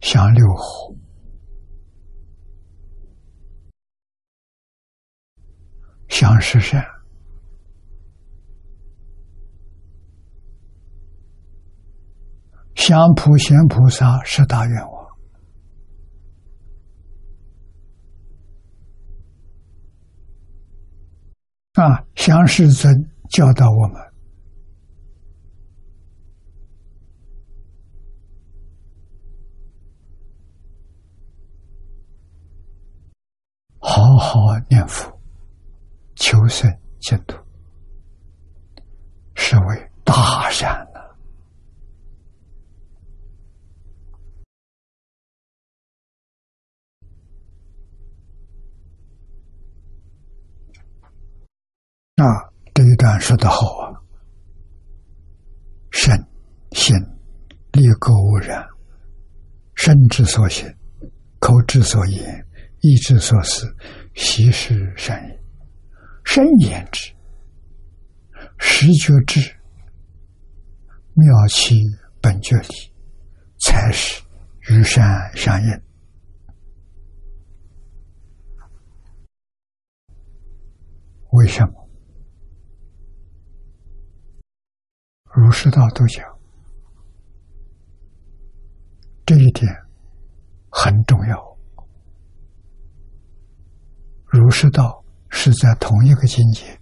[0.00, 0.96] 想六合，
[6.08, 6.82] 想十善。
[12.74, 14.93] 向普贤菩萨十大愿望
[21.74, 22.04] 啊！
[22.14, 24.00] 向世尊教导我们，
[33.80, 35.20] 好好念佛，
[36.14, 37.36] 求生净土，
[39.34, 40.93] 是为大善。
[52.24, 53.92] 啊，这一段说的好啊！
[55.90, 56.10] 身
[56.72, 56.96] 心
[57.72, 58.66] 立垢污染，
[59.74, 60.66] 身之所行，
[61.38, 62.46] 口之所言，
[62.80, 63.66] 意之所思，
[64.14, 65.38] 悉是善也。
[66.24, 67.12] 身言之，
[68.56, 69.40] 实觉之，
[71.12, 71.78] 妙其
[72.22, 72.92] 本觉理，
[73.60, 74.22] 才是
[74.70, 75.04] 与善
[75.36, 75.80] 相应。
[81.32, 81.83] 为什么？
[85.34, 86.24] 儒释道都讲，
[89.26, 89.68] 这一点
[90.70, 91.58] 很重要。
[94.26, 96.80] 儒释道是在同一个境界。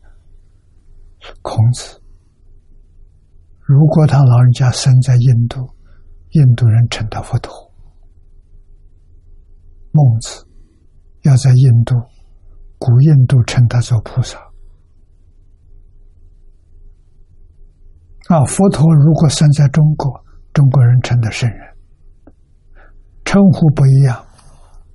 [1.40, 1.98] 孔子，
[3.61, 5.74] 如果他老人家生在印度，
[6.32, 7.50] 印度人称他佛陀；
[9.92, 10.46] 孟子
[11.22, 11.94] 要在印度，
[12.76, 14.51] 古印度称他做菩萨。
[18.29, 21.77] 啊，佛陀如果生在中国，中国人称的圣人，
[23.25, 24.25] 称呼不一样，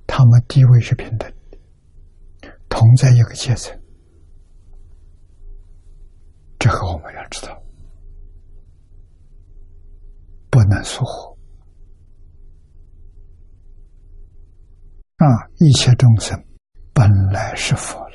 [0.06, 3.78] 他们地位是平等的，同在一个阶层。
[6.58, 7.62] 这个我们要知道，
[10.50, 11.38] 不能疏忽。
[15.16, 15.26] 啊，
[15.58, 16.42] 一切众生
[16.92, 18.07] 本来是佛。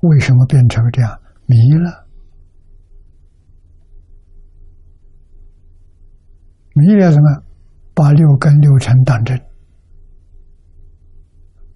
[0.00, 2.06] 为什么变成这样迷了？
[6.74, 7.42] 迷了什么？
[7.94, 9.40] 把六根六尘当真，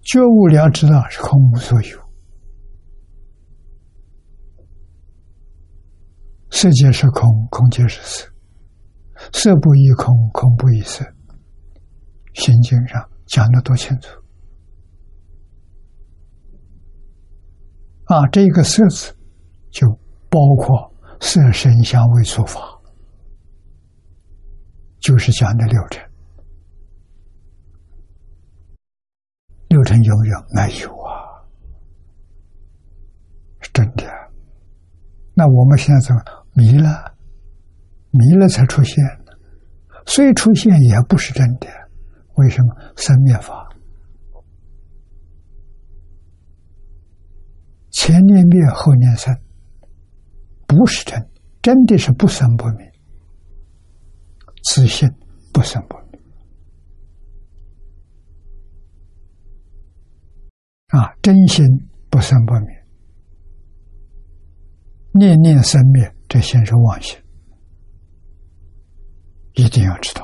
[0.01, 1.99] 觉悟了，知道是空无所有。
[6.51, 8.31] 色界是空，空界是色，
[9.33, 11.03] 色不异空，空不异色。
[12.35, 14.21] 心经上讲的多清楚。
[18.11, 19.15] 啊，这个色字
[19.69, 19.87] 就
[20.29, 22.59] 包括色声香味触法，
[24.99, 26.03] 就是讲的六尘。
[29.69, 30.37] 六尘有没有？
[30.53, 31.39] 没有啊，
[33.61, 34.03] 是真的。
[35.33, 36.21] 那我们现在怎么
[36.53, 37.15] 迷了？
[38.09, 39.31] 迷了才出现的，
[40.05, 41.67] 所以出现也不是真的。
[42.35, 42.75] 为什么？
[42.97, 43.70] 生灭法。
[47.91, 49.35] 前念灭，后念生，
[50.65, 51.29] 不是真，
[51.61, 52.91] 真的是不生不灭，
[54.63, 55.09] 自信
[55.53, 56.19] 不生不灭
[60.87, 61.65] 啊，真心
[62.09, 62.85] 不生不灭，
[65.13, 67.17] 念念生灭，这先是妄心，
[69.53, 70.21] 一定要知道。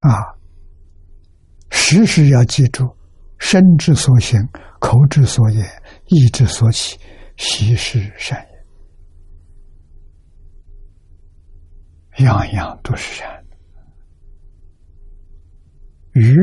[0.00, 0.12] 啊，
[1.70, 2.84] 时时要记住，
[3.38, 4.40] 身之所行。
[4.80, 5.66] 口之所言，
[6.08, 7.00] 意之所起，
[7.38, 8.46] 悉是善
[12.18, 12.24] 也。
[12.24, 13.44] 样样都是善，
[16.12, 16.34] 与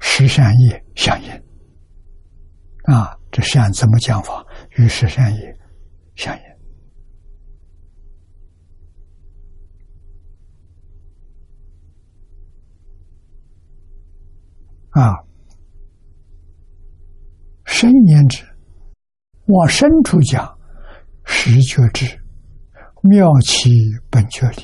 [0.00, 1.30] 十善业相应。
[2.92, 4.44] 啊，这善怎么讲法？
[4.76, 5.56] 与十善业
[6.16, 6.42] 相应。
[14.90, 15.14] 啊。
[17.78, 18.42] 深言之，
[19.48, 20.50] 往深处讲，
[21.26, 22.06] 实觉之
[23.02, 23.70] 妙其
[24.08, 24.62] 本觉理，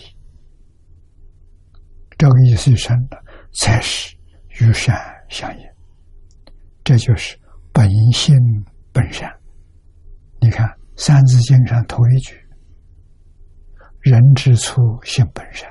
[2.16, 4.16] 这个意思是深的，才是
[4.60, 4.96] 与善
[5.28, 5.62] 相应。
[6.84, 7.38] 这就是
[7.70, 8.34] 本性
[8.94, 9.30] 本善。
[10.40, 12.34] 你看《三字经》上头一句
[14.00, 15.70] ：“人之初，性本善。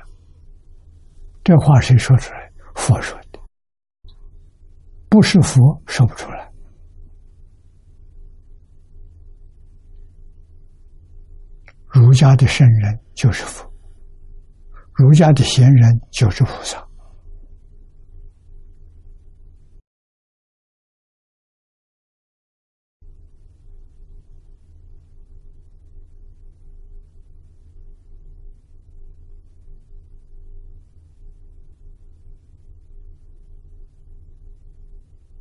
[1.42, 2.52] 这话谁说出来？
[2.76, 3.40] 佛说的，
[5.08, 6.41] 不是佛说不出来。
[11.92, 13.70] 儒家的圣人就是佛，
[14.94, 16.82] 儒家的贤人就是菩萨。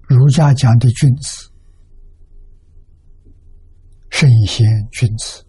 [0.09, 1.49] 儒家讲的君子，
[4.09, 5.45] 圣贤君子。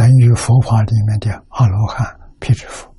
[0.00, 2.06] 等于佛法里面的阿罗汉、
[2.40, 2.90] 辟支佛，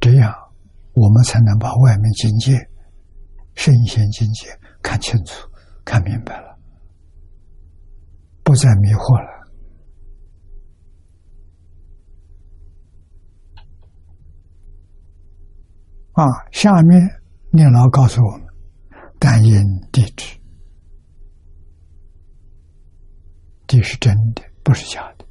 [0.00, 0.32] 这样
[0.94, 2.56] 我们才能把外面境界、
[3.54, 4.48] 圣贤境界
[4.82, 5.46] 看清楚、
[5.84, 6.58] 看明白了，
[8.42, 9.28] 不再迷惑了。
[16.12, 17.06] 啊，下面
[17.52, 18.46] 念老告诉我们：
[19.20, 19.62] 感应
[19.92, 20.34] 地址。
[23.66, 25.24] 地是真的，不是假的，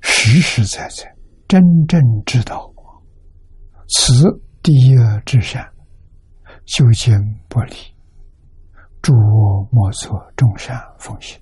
[0.00, 1.04] 实实在在，
[1.48, 2.72] 真正知道，
[3.88, 4.12] 此
[4.62, 5.64] 第一至善，
[6.64, 7.12] 究竟
[7.48, 7.74] 不离，
[9.02, 11.40] 诸恶莫作，众善奉行。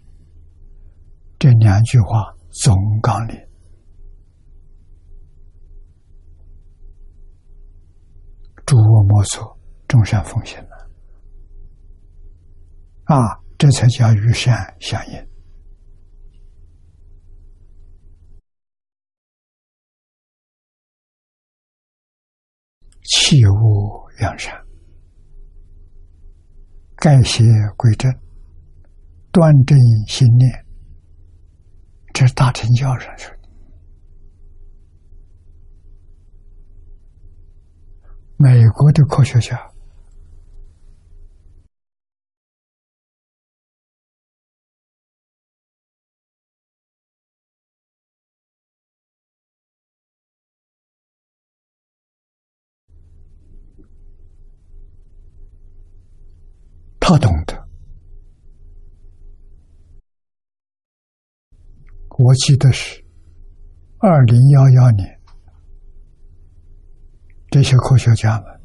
[1.38, 3.36] 这两句话总纲领，
[8.64, 9.58] 诸恶莫作，
[9.88, 10.58] 众善奉行。
[10.64, 10.90] 了，
[13.04, 13.16] 啊，
[13.58, 15.33] 这才叫与善相应。
[23.04, 24.54] 弃恶扬善，
[26.96, 27.44] 改邪
[27.76, 28.10] 归正，
[29.30, 29.78] 端正
[30.08, 30.64] 心念，
[32.12, 33.48] 这是大乘教上说的。
[38.36, 39.73] 美国的科学家。
[62.24, 63.04] 我记得是
[63.98, 65.20] 二零幺幺年，
[67.50, 68.60] 这些科学家们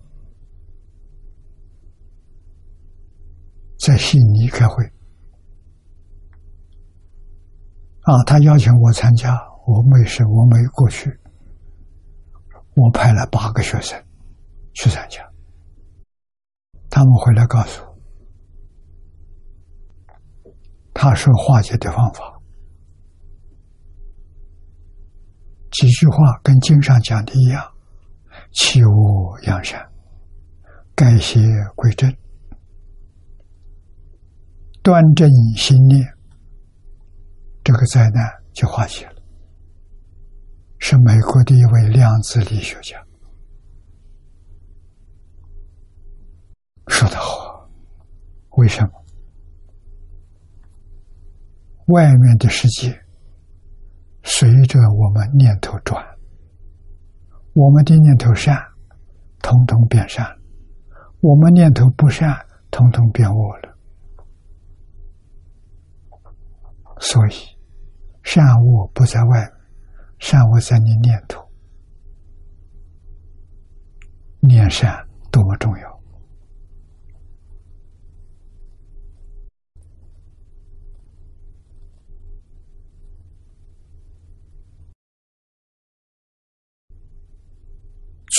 [3.77, 4.85] 在悉尼开会，
[8.03, 9.37] 啊，他邀请我参加，
[9.67, 11.09] 我没事，我没过去，
[12.77, 14.01] 我派了八个学生
[14.73, 15.21] 去参加，
[16.89, 17.89] 他们回来告诉我。
[20.93, 22.38] 他说化解的方法，
[25.71, 27.63] 几句话跟经上讲的一样：
[28.51, 29.79] 弃恶扬善，
[30.95, 31.39] 改邪
[31.75, 32.11] 归正，
[34.81, 36.05] 端正心念，
[37.63, 39.15] 这个灾难就化解了。
[40.79, 42.97] 是美国的一位量子力学家
[46.87, 47.69] 说的好，
[48.57, 48.89] 为什么？
[51.87, 52.99] 外面的世界
[54.31, 56.05] 随着我们念头转，
[57.53, 58.55] 我们的念头善，
[59.41, 60.23] 统统变善；
[61.19, 62.37] 我们念头不善，
[62.69, 63.75] 统统变恶了。
[66.99, 67.33] 所以，
[68.21, 69.51] 善恶不在外，
[70.19, 71.43] 善恶在你念头。
[74.41, 75.88] 念善多么重要！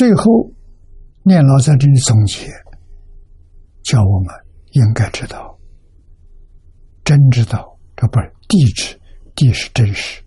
[0.01, 0.51] 最后，
[1.25, 2.47] 念老在这里总结，
[3.83, 4.35] 叫我们
[4.71, 5.59] 应该知道，
[7.05, 8.99] 真知道，这不是地址，
[9.35, 10.23] 地是真实，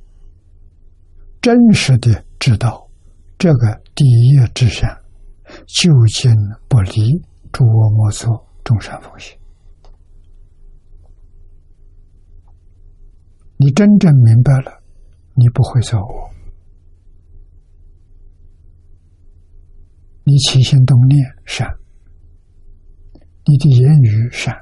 [1.42, 2.88] 真实的知道
[3.40, 4.96] 这个第一之善，
[5.66, 6.32] 究竟
[6.70, 7.02] 不离
[7.52, 9.36] 诸恶莫作，众善奉行。
[13.58, 14.84] 你真正明白了，
[15.34, 16.33] 你不会造恶。
[20.26, 21.68] 你起心动念善，
[23.46, 24.56] 你的言语善，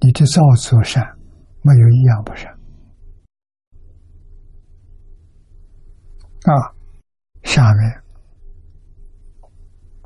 [0.00, 1.04] 你的造作善，
[1.62, 2.50] 没有一样不善。
[6.44, 6.52] 啊，
[7.42, 8.02] 下面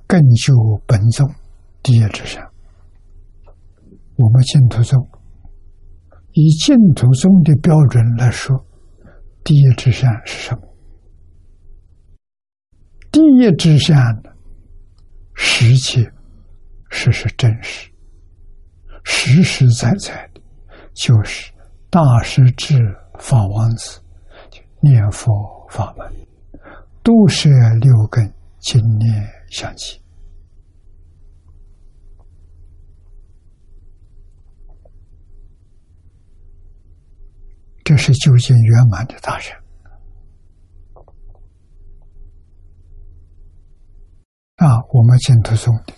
[0.07, 0.55] 更就
[0.87, 1.29] 本宗
[1.83, 2.45] 第一之善，
[4.17, 5.09] 我们净土宗
[6.33, 8.65] 以净土宗的标准来说，
[9.45, 10.63] 第一之善是什么？
[13.13, 13.97] 第一之善
[15.41, 16.05] 实际
[16.91, 17.89] 实是真实、
[19.05, 20.41] 实实在在的，
[20.95, 21.53] 就是
[21.89, 22.77] 大师至
[23.21, 24.01] 法王子
[24.81, 25.33] 念佛
[25.71, 26.13] 法门，
[27.05, 27.49] 都是
[27.81, 30.03] 六根经念相继。
[37.85, 39.47] 这是究竟圆满的大人
[44.59, 44.67] 啊！
[44.93, 45.95] 我们净土宗的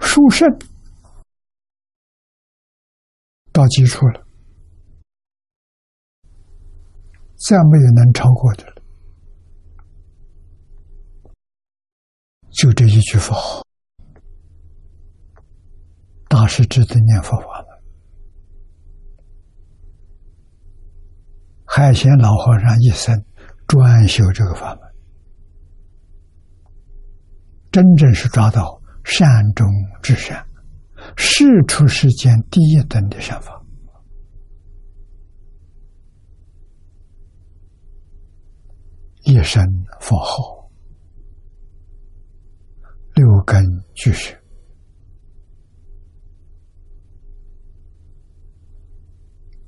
[0.00, 0.48] 殊胜
[3.52, 4.26] 到基础了，
[7.36, 8.82] 再没有能超过的了。
[12.52, 13.62] 就这一句佛号，
[16.26, 17.76] 大师之的念佛法门。
[21.66, 23.22] 海贤老和尚一生
[23.66, 24.85] 专修这个法门，
[27.76, 29.66] 真正是抓到善中
[30.02, 30.46] 之善，
[31.14, 33.62] 世出世间第一等的善法，
[39.24, 39.62] 一生
[40.00, 40.70] 佛号，
[43.14, 43.62] 六根
[43.94, 44.32] 俱是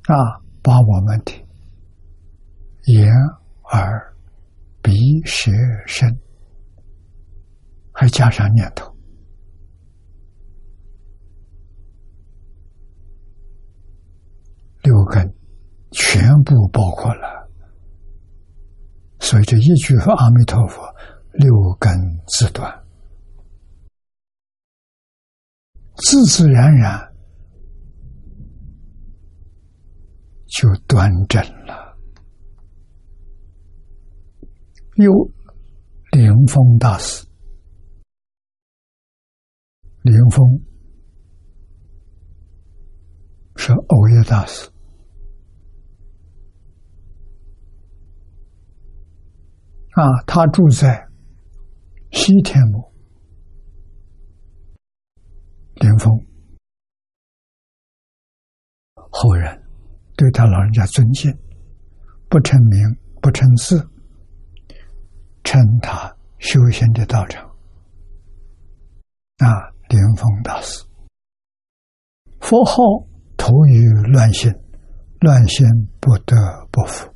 [0.05, 0.17] 啊，
[0.63, 1.33] 把我们的。
[2.87, 3.13] 眼、
[3.71, 4.17] 耳、
[4.81, 4.95] 鼻、
[5.27, 5.51] 舌、
[5.87, 6.09] 身，
[8.01, 8.87] 还加上念头，
[14.85, 15.35] 六根
[15.91, 17.51] 全部包括了。
[19.19, 20.81] 所以这一句阿弥陀佛，
[21.33, 21.91] 六根
[22.29, 22.73] 自断，
[25.97, 27.13] 自自然然
[30.47, 31.99] 就端正了。
[34.95, 35.13] 有
[36.13, 37.28] 灵峰大师，
[40.03, 40.61] 林峰
[43.57, 44.71] 是欧耶大师
[49.93, 51.07] 啊，他住在
[52.13, 52.93] 西天目，
[55.75, 56.13] 灵峰
[58.95, 59.63] 后人
[60.17, 61.31] 对他老人家尊敬，
[62.29, 62.81] 不称名，
[63.21, 63.89] 不称字。
[65.45, 67.43] 称他修行的道场。
[69.39, 69.49] 啊，
[69.89, 70.85] 莲峰大师，
[72.41, 72.83] 佛号
[73.37, 74.53] 投于乱心，
[75.21, 75.67] 乱心
[75.99, 76.37] 不得
[76.71, 77.09] 不服。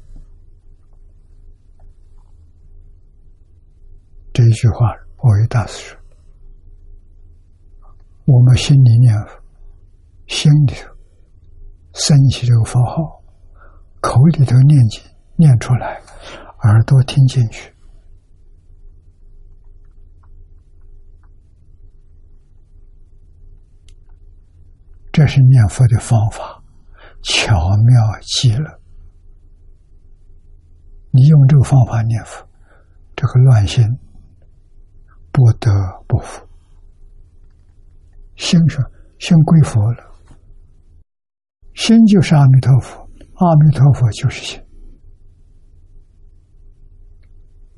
[4.32, 5.98] 这一句话，我为大师说：
[8.24, 9.42] 我们心里念佛，
[10.26, 10.88] 心里头
[11.92, 13.22] 升起这个佛号，
[14.00, 15.02] 口里头念经
[15.36, 16.00] 念出来，
[16.62, 17.70] 耳朵听进去。
[25.22, 26.60] 这是念佛的方法，
[27.22, 28.80] 巧妙极了。
[31.12, 32.44] 你用这个方法念佛，
[33.14, 33.86] 这个乱心
[35.30, 35.70] 不得
[36.08, 36.44] 不服。
[38.34, 38.84] 心说
[39.20, 40.02] 心归佛了，
[41.74, 44.60] 心就是阿弥陀佛，阿弥陀佛就是心。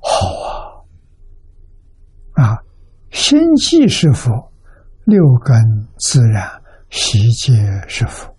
[0.00, 0.86] 好
[2.36, 2.58] 啊，啊，
[3.10, 4.32] 心即是佛，
[5.04, 5.54] 六根
[5.98, 6.63] 自然。
[6.96, 7.52] 习皆
[7.88, 8.32] 是福，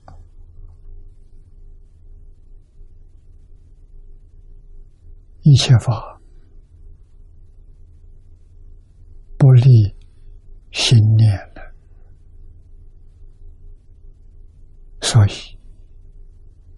[5.42, 6.22] 一切法
[9.38, 9.94] 不离
[10.72, 11.62] 心念的，
[15.02, 15.32] 所以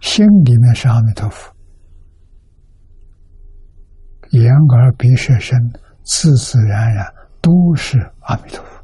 [0.02, 1.56] 心里面是阿弥陀佛，
[4.32, 5.56] 眼耳鼻舌身
[6.04, 7.06] 自自然然
[7.40, 8.77] 都是阿弥陀佛。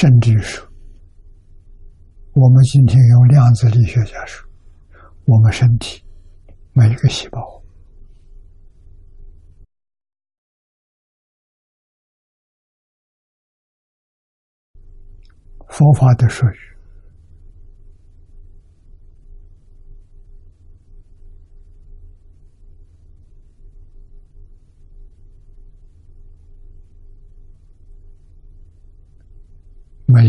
[0.00, 0.64] 甚至说，
[2.34, 4.48] 我们今天用量子力学家说，
[5.24, 6.00] 我们身体
[6.72, 7.40] 每一个细胞，
[15.68, 16.77] 佛法的术语。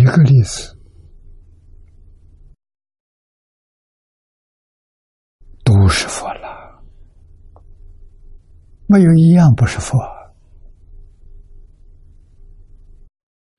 [0.10, 0.76] 这个例子
[5.64, 6.84] 都是佛了。
[8.88, 10.00] 没有一样不是佛。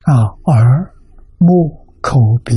[0.01, 0.13] 啊！
[0.47, 0.93] 耳、
[1.37, 2.53] 目、口、鼻，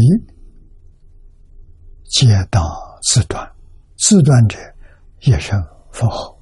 [2.03, 2.65] 皆当
[3.01, 3.49] 自断，
[3.97, 4.59] 自断者
[5.21, 5.53] 也是
[5.93, 6.37] 佛后，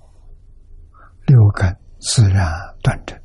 [1.26, 2.50] 六根自然
[2.82, 3.21] 断正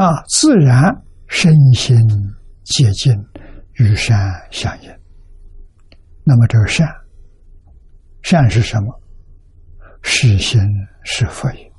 [0.00, 0.24] 啊！
[0.28, 0.90] 自然
[1.28, 1.94] 身心
[2.64, 3.14] 接近，
[3.74, 4.16] 与善
[4.50, 4.90] 相应。
[6.24, 6.88] 那么这个善，
[8.22, 8.98] 善是什么？
[10.00, 10.58] 是心
[11.04, 11.70] 是佛也，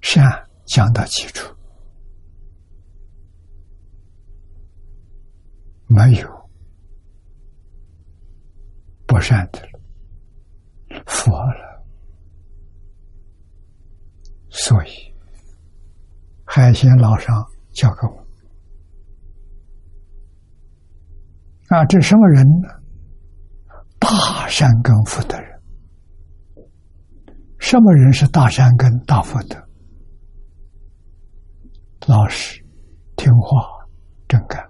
[0.00, 0.24] 善
[0.64, 1.54] 讲到基础，
[5.86, 6.50] 没有
[9.06, 11.84] 不善的了，佛了。
[14.48, 15.13] 所以
[16.56, 17.34] 海鲜老上
[17.72, 18.24] 教给我
[21.76, 22.68] 啊，这什么人呢？
[23.98, 25.60] 大善根福德人。
[27.58, 29.60] 什么人是大善根、大福德？
[32.06, 32.64] 老实、
[33.16, 33.66] 听话、
[34.28, 34.64] 正干，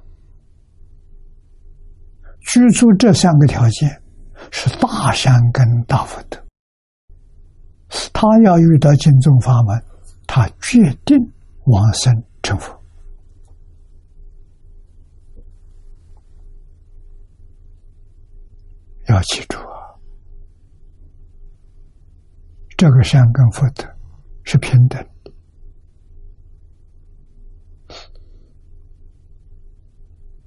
[2.41, 4.03] 居住这三个条件
[4.51, 6.43] 是大善根、大福德。
[8.14, 9.85] 他要遇到净宗法门，
[10.26, 11.18] 他决定
[11.66, 12.72] 往生成佛。
[19.08, 19.64] 要记住啊。
[22.76, 23.84] 这个善跟福德
[24.42, 25.32] 是平等的，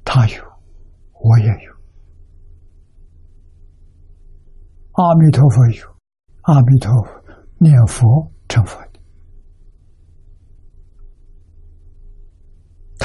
[0.04, 0.44] 他有，
[1.14, 1.74] 我也有，
[4.92, 5.88] 阿弥陀佛有，
[6.42, 7.24] 阿弥陀佛
[7.60, 8.87] 念佛成佛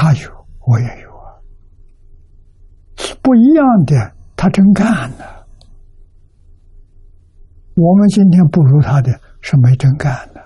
[0.03, 1.38] 他有，我也有啊，
[3.22, 5.46] 不一样的，他真干了。
[7.76, 10.40] 我们今天不如他的是没真干的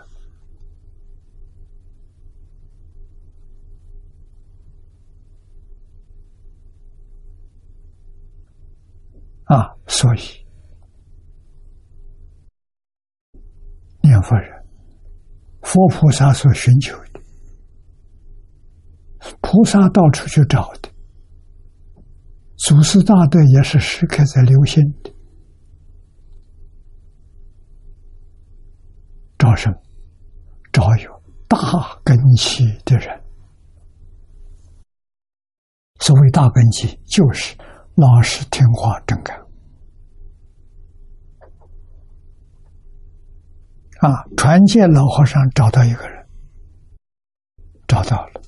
[9.44, 10.18] 啊，所以
[14.02, 14.62] 念佛人、
[15.62, 17.15] 佛菩萨所寻求的，
[19.40, 20.90] 菩萨到处去找的，
[22.56, 25.12] 祖师大德也是时刻在留心的。
[29.38, 29.72] 招生，
[30.72, 31.58] 找有大
[32.02, 33.22] 根基的人。
[36.00, 37.56] 所谓大根基，就是
[37.94, 39.36] 老实听话、正干。
[44.00, 46.26] 啊，传戒老和尚找到一个人，
[47.86, 48.42] 找到了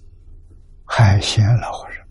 [0.99, 2.05] 海贤老和尚。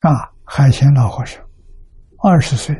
[0.00, 1.40] 啊，海贤老和尚
[2.18, 2.74] 二十岁。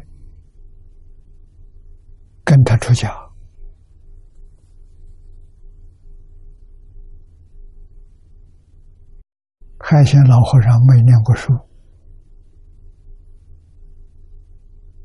[2.45, 3.09] 跟他出家，
[9.79, 11.53] 海贤老和尚没念过书，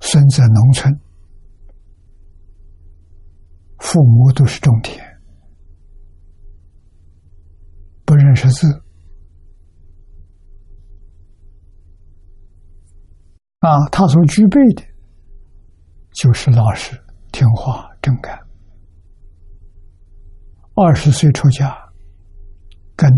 [0.02, 1.00] 生在农村，
[3.78, 5.07] 父母都是种田，
[8.38, 8.68] 十四，
[13.60, 14.84] 啊，他所具备的，
[16.14, 16.96] 就是老实。
[17.30, 18.40] 听话正干，
[20.74, 21.78] 二十岁出家，
[22.96, 23.12] 跟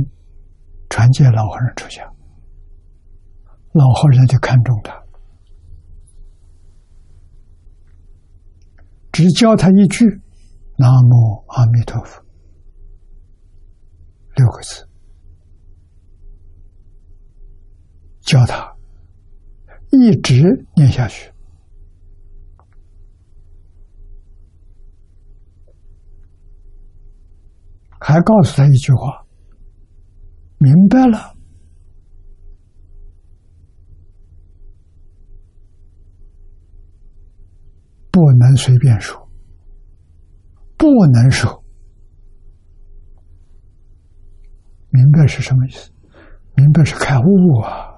[0.90, 2.04] 传戒老和尚出家，
[3.72, 5.00] 老和尚就看中他，
[9.14, 10.06] 只教他一句
[10.76, 12.22] “南无阿弥陀佛”
[14.36, 14.89] 六个字，
[18.30, 18.72] 教他
[19.92, 20.44] 一直
[20.76, 21.32] 念下去。
[28.00, 29.26] 还告诉他一句话
[30.60, 31.36] ：“明白了，
[38.12, 39.28] 不能随便说，
[40.78, 41.64] 不能说。
[44.92, 45.92] 明白是什么意思？
[46.56, 47.89] 明白是开悟啊，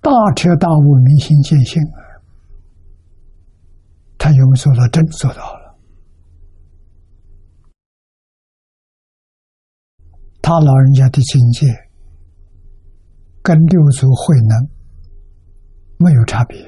[0.00, 2.00] 大彻大悟，明心见性啊。
[4.18, 4.86] 他有没有做到？
[4.88, 5.62] 真做到了。”
[10.42, 11.66] 他老人家的境界
[13.42, 14.68] 跟六祖慧能
[15.98, 16.60] 没有差别，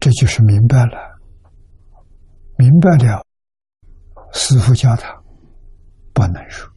[0.00, 1.20] 这就是明白了，
[2.56, 3.24] 明白了。
[4.32, 5.22] 师傅教他
[6.12, 6.68] 不能说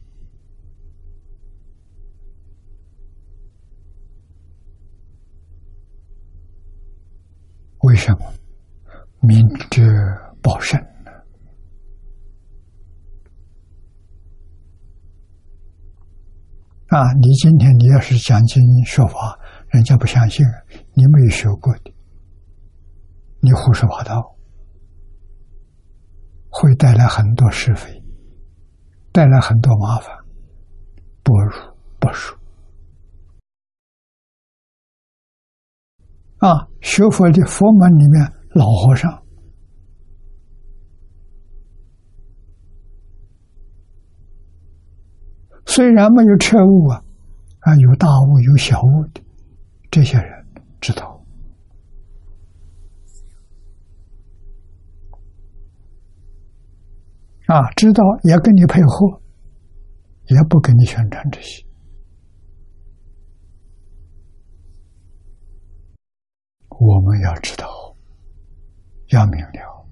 [7.82, 8.32] 为什么？
[9.20, 9.82] 明哲
[10.42, 10.78] 保身
[16.88, 17.12] 啊！
[17.20, 20.44] 你今天你要是讲经说法，人家不相信，
[20.94, 21.94] 你没有学过的，
[23.40, 24.36] 你胡说八道，
[26.50, 28.02] 会带来很多是非，
[29.12, 30.16] 带来很多麻烦，
[31.22, 31.50] 不如
[31.98, 32.36] 不说。
[36.42, 39.22] 啊，学佛的佛门里面，老和尚
[45.64, 47.00] 虽然没有彻悟啊，
[47.60, 49.22] 啊，有大悟有小悟的，
[49.88, 50.44] 这些人
[50.80, 51.24] 知道
[57.46, 59.22] 啊，知道也跟你配合，
[60.26, 61.64] 也不跟你宣传这些。
[66.84, 67.68] 我们要知道，
[69.10, 69.86] 要明了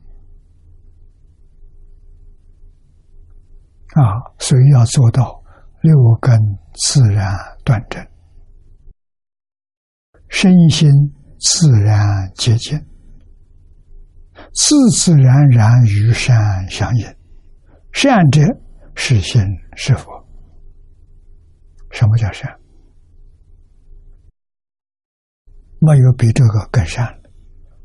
[3.95, 5.41] 啊，所以要做到
[5.83, 6.37] 六根
[6.75, 7.33] 自然
[7.65, 8.05] 断正，
[10.29, 10.91] 身心
[11.39, 12.77] 自然接近，
[14.53, 17.07] 自自然然与善相应。
[17.93, 18.43] 善者
[18.97, 19.41] 是心
[19.77, 20.11] 是佛。
[21.93, 22.60] 什么叫善？
[25.81, 27.31] 没有比这个更善的，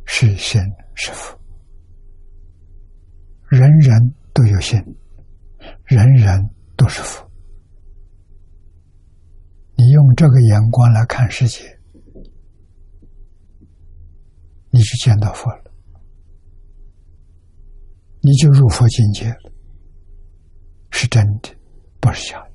[0.06, 0.62] 是心
[0.96, 1.36] 是福。
[3.48, 4.78] 人人都有心，
[5.86, 7.26] 人人都是福。
[9.78, 11.64] 你用这个眼光来看世界，
[14.72, 15.72] 你就见到佛了，
[18.22, 19.52] 你就入佛境界了，
[20.92, 21.50] 是真的，
[22.02, 22.42] 不是假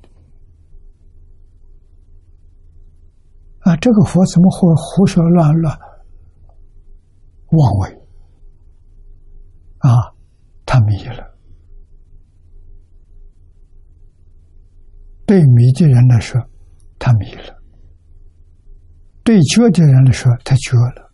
[3.61, 5.79] 啊，这个佛怎么会胡说乱乱、
[7.51, 8.01] 妄为？
[9.79, 10.13] 啊，
[10.65, 11.37] 他迷了。
[15.25, 16.41] 对迷的人来说，
[16.99, 17.55] 他迷了；
[19.23, 21.11] 对觉的人来说，他觉了。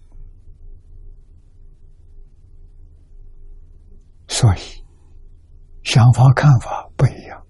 [4.27, 4.59] 所以，
[5.83, 7.45] 想法看法不一样。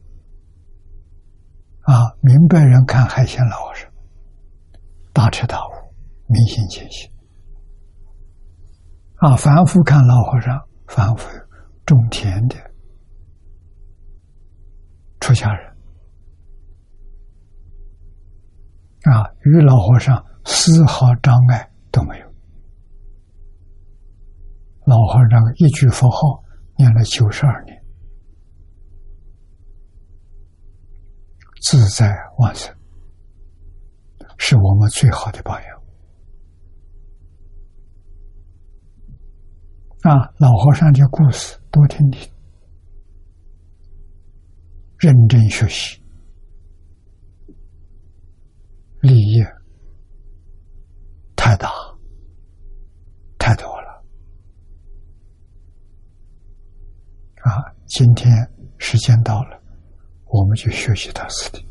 [1.82, 3.87] 啊，明白人看还嫌老实。
[5.18, 5.72] 大彻大悟，
[6.28, 7.12] 明心见性
[9.16, 9.36] 啊！
[9.36, 10.56] 凡夫看老和尚，
[10.86, 11.28] 凡夫
[11.88, 12.56] 种田的
[15.20, 15.76] 出家人
[19.06, 22.28] 啊，与老和尚丝毫障碍都没有。
[24.86, 26.44] 老和尚一句佛号
[26.78, 27.76] 念了九十二年，
[31.64, 32.77] 自在万生。
[34.38, 35.82] 是我们最好的榜样
[40.04, 40.32] 啊！
[40.38, 42.32] 老和尚的故事多听听，
[45.00, 46.02] 认真学习，
[49.02, 49.44] 利益
[51.36, 51.70] 太大
[53.38, 54.04] 太多了
[57.44, 57.76] 啊！
[57.86, 58.32] 今天
[58.78, 59.62] 时间到了，
[60.26, 61.68] 我们就学习到此地。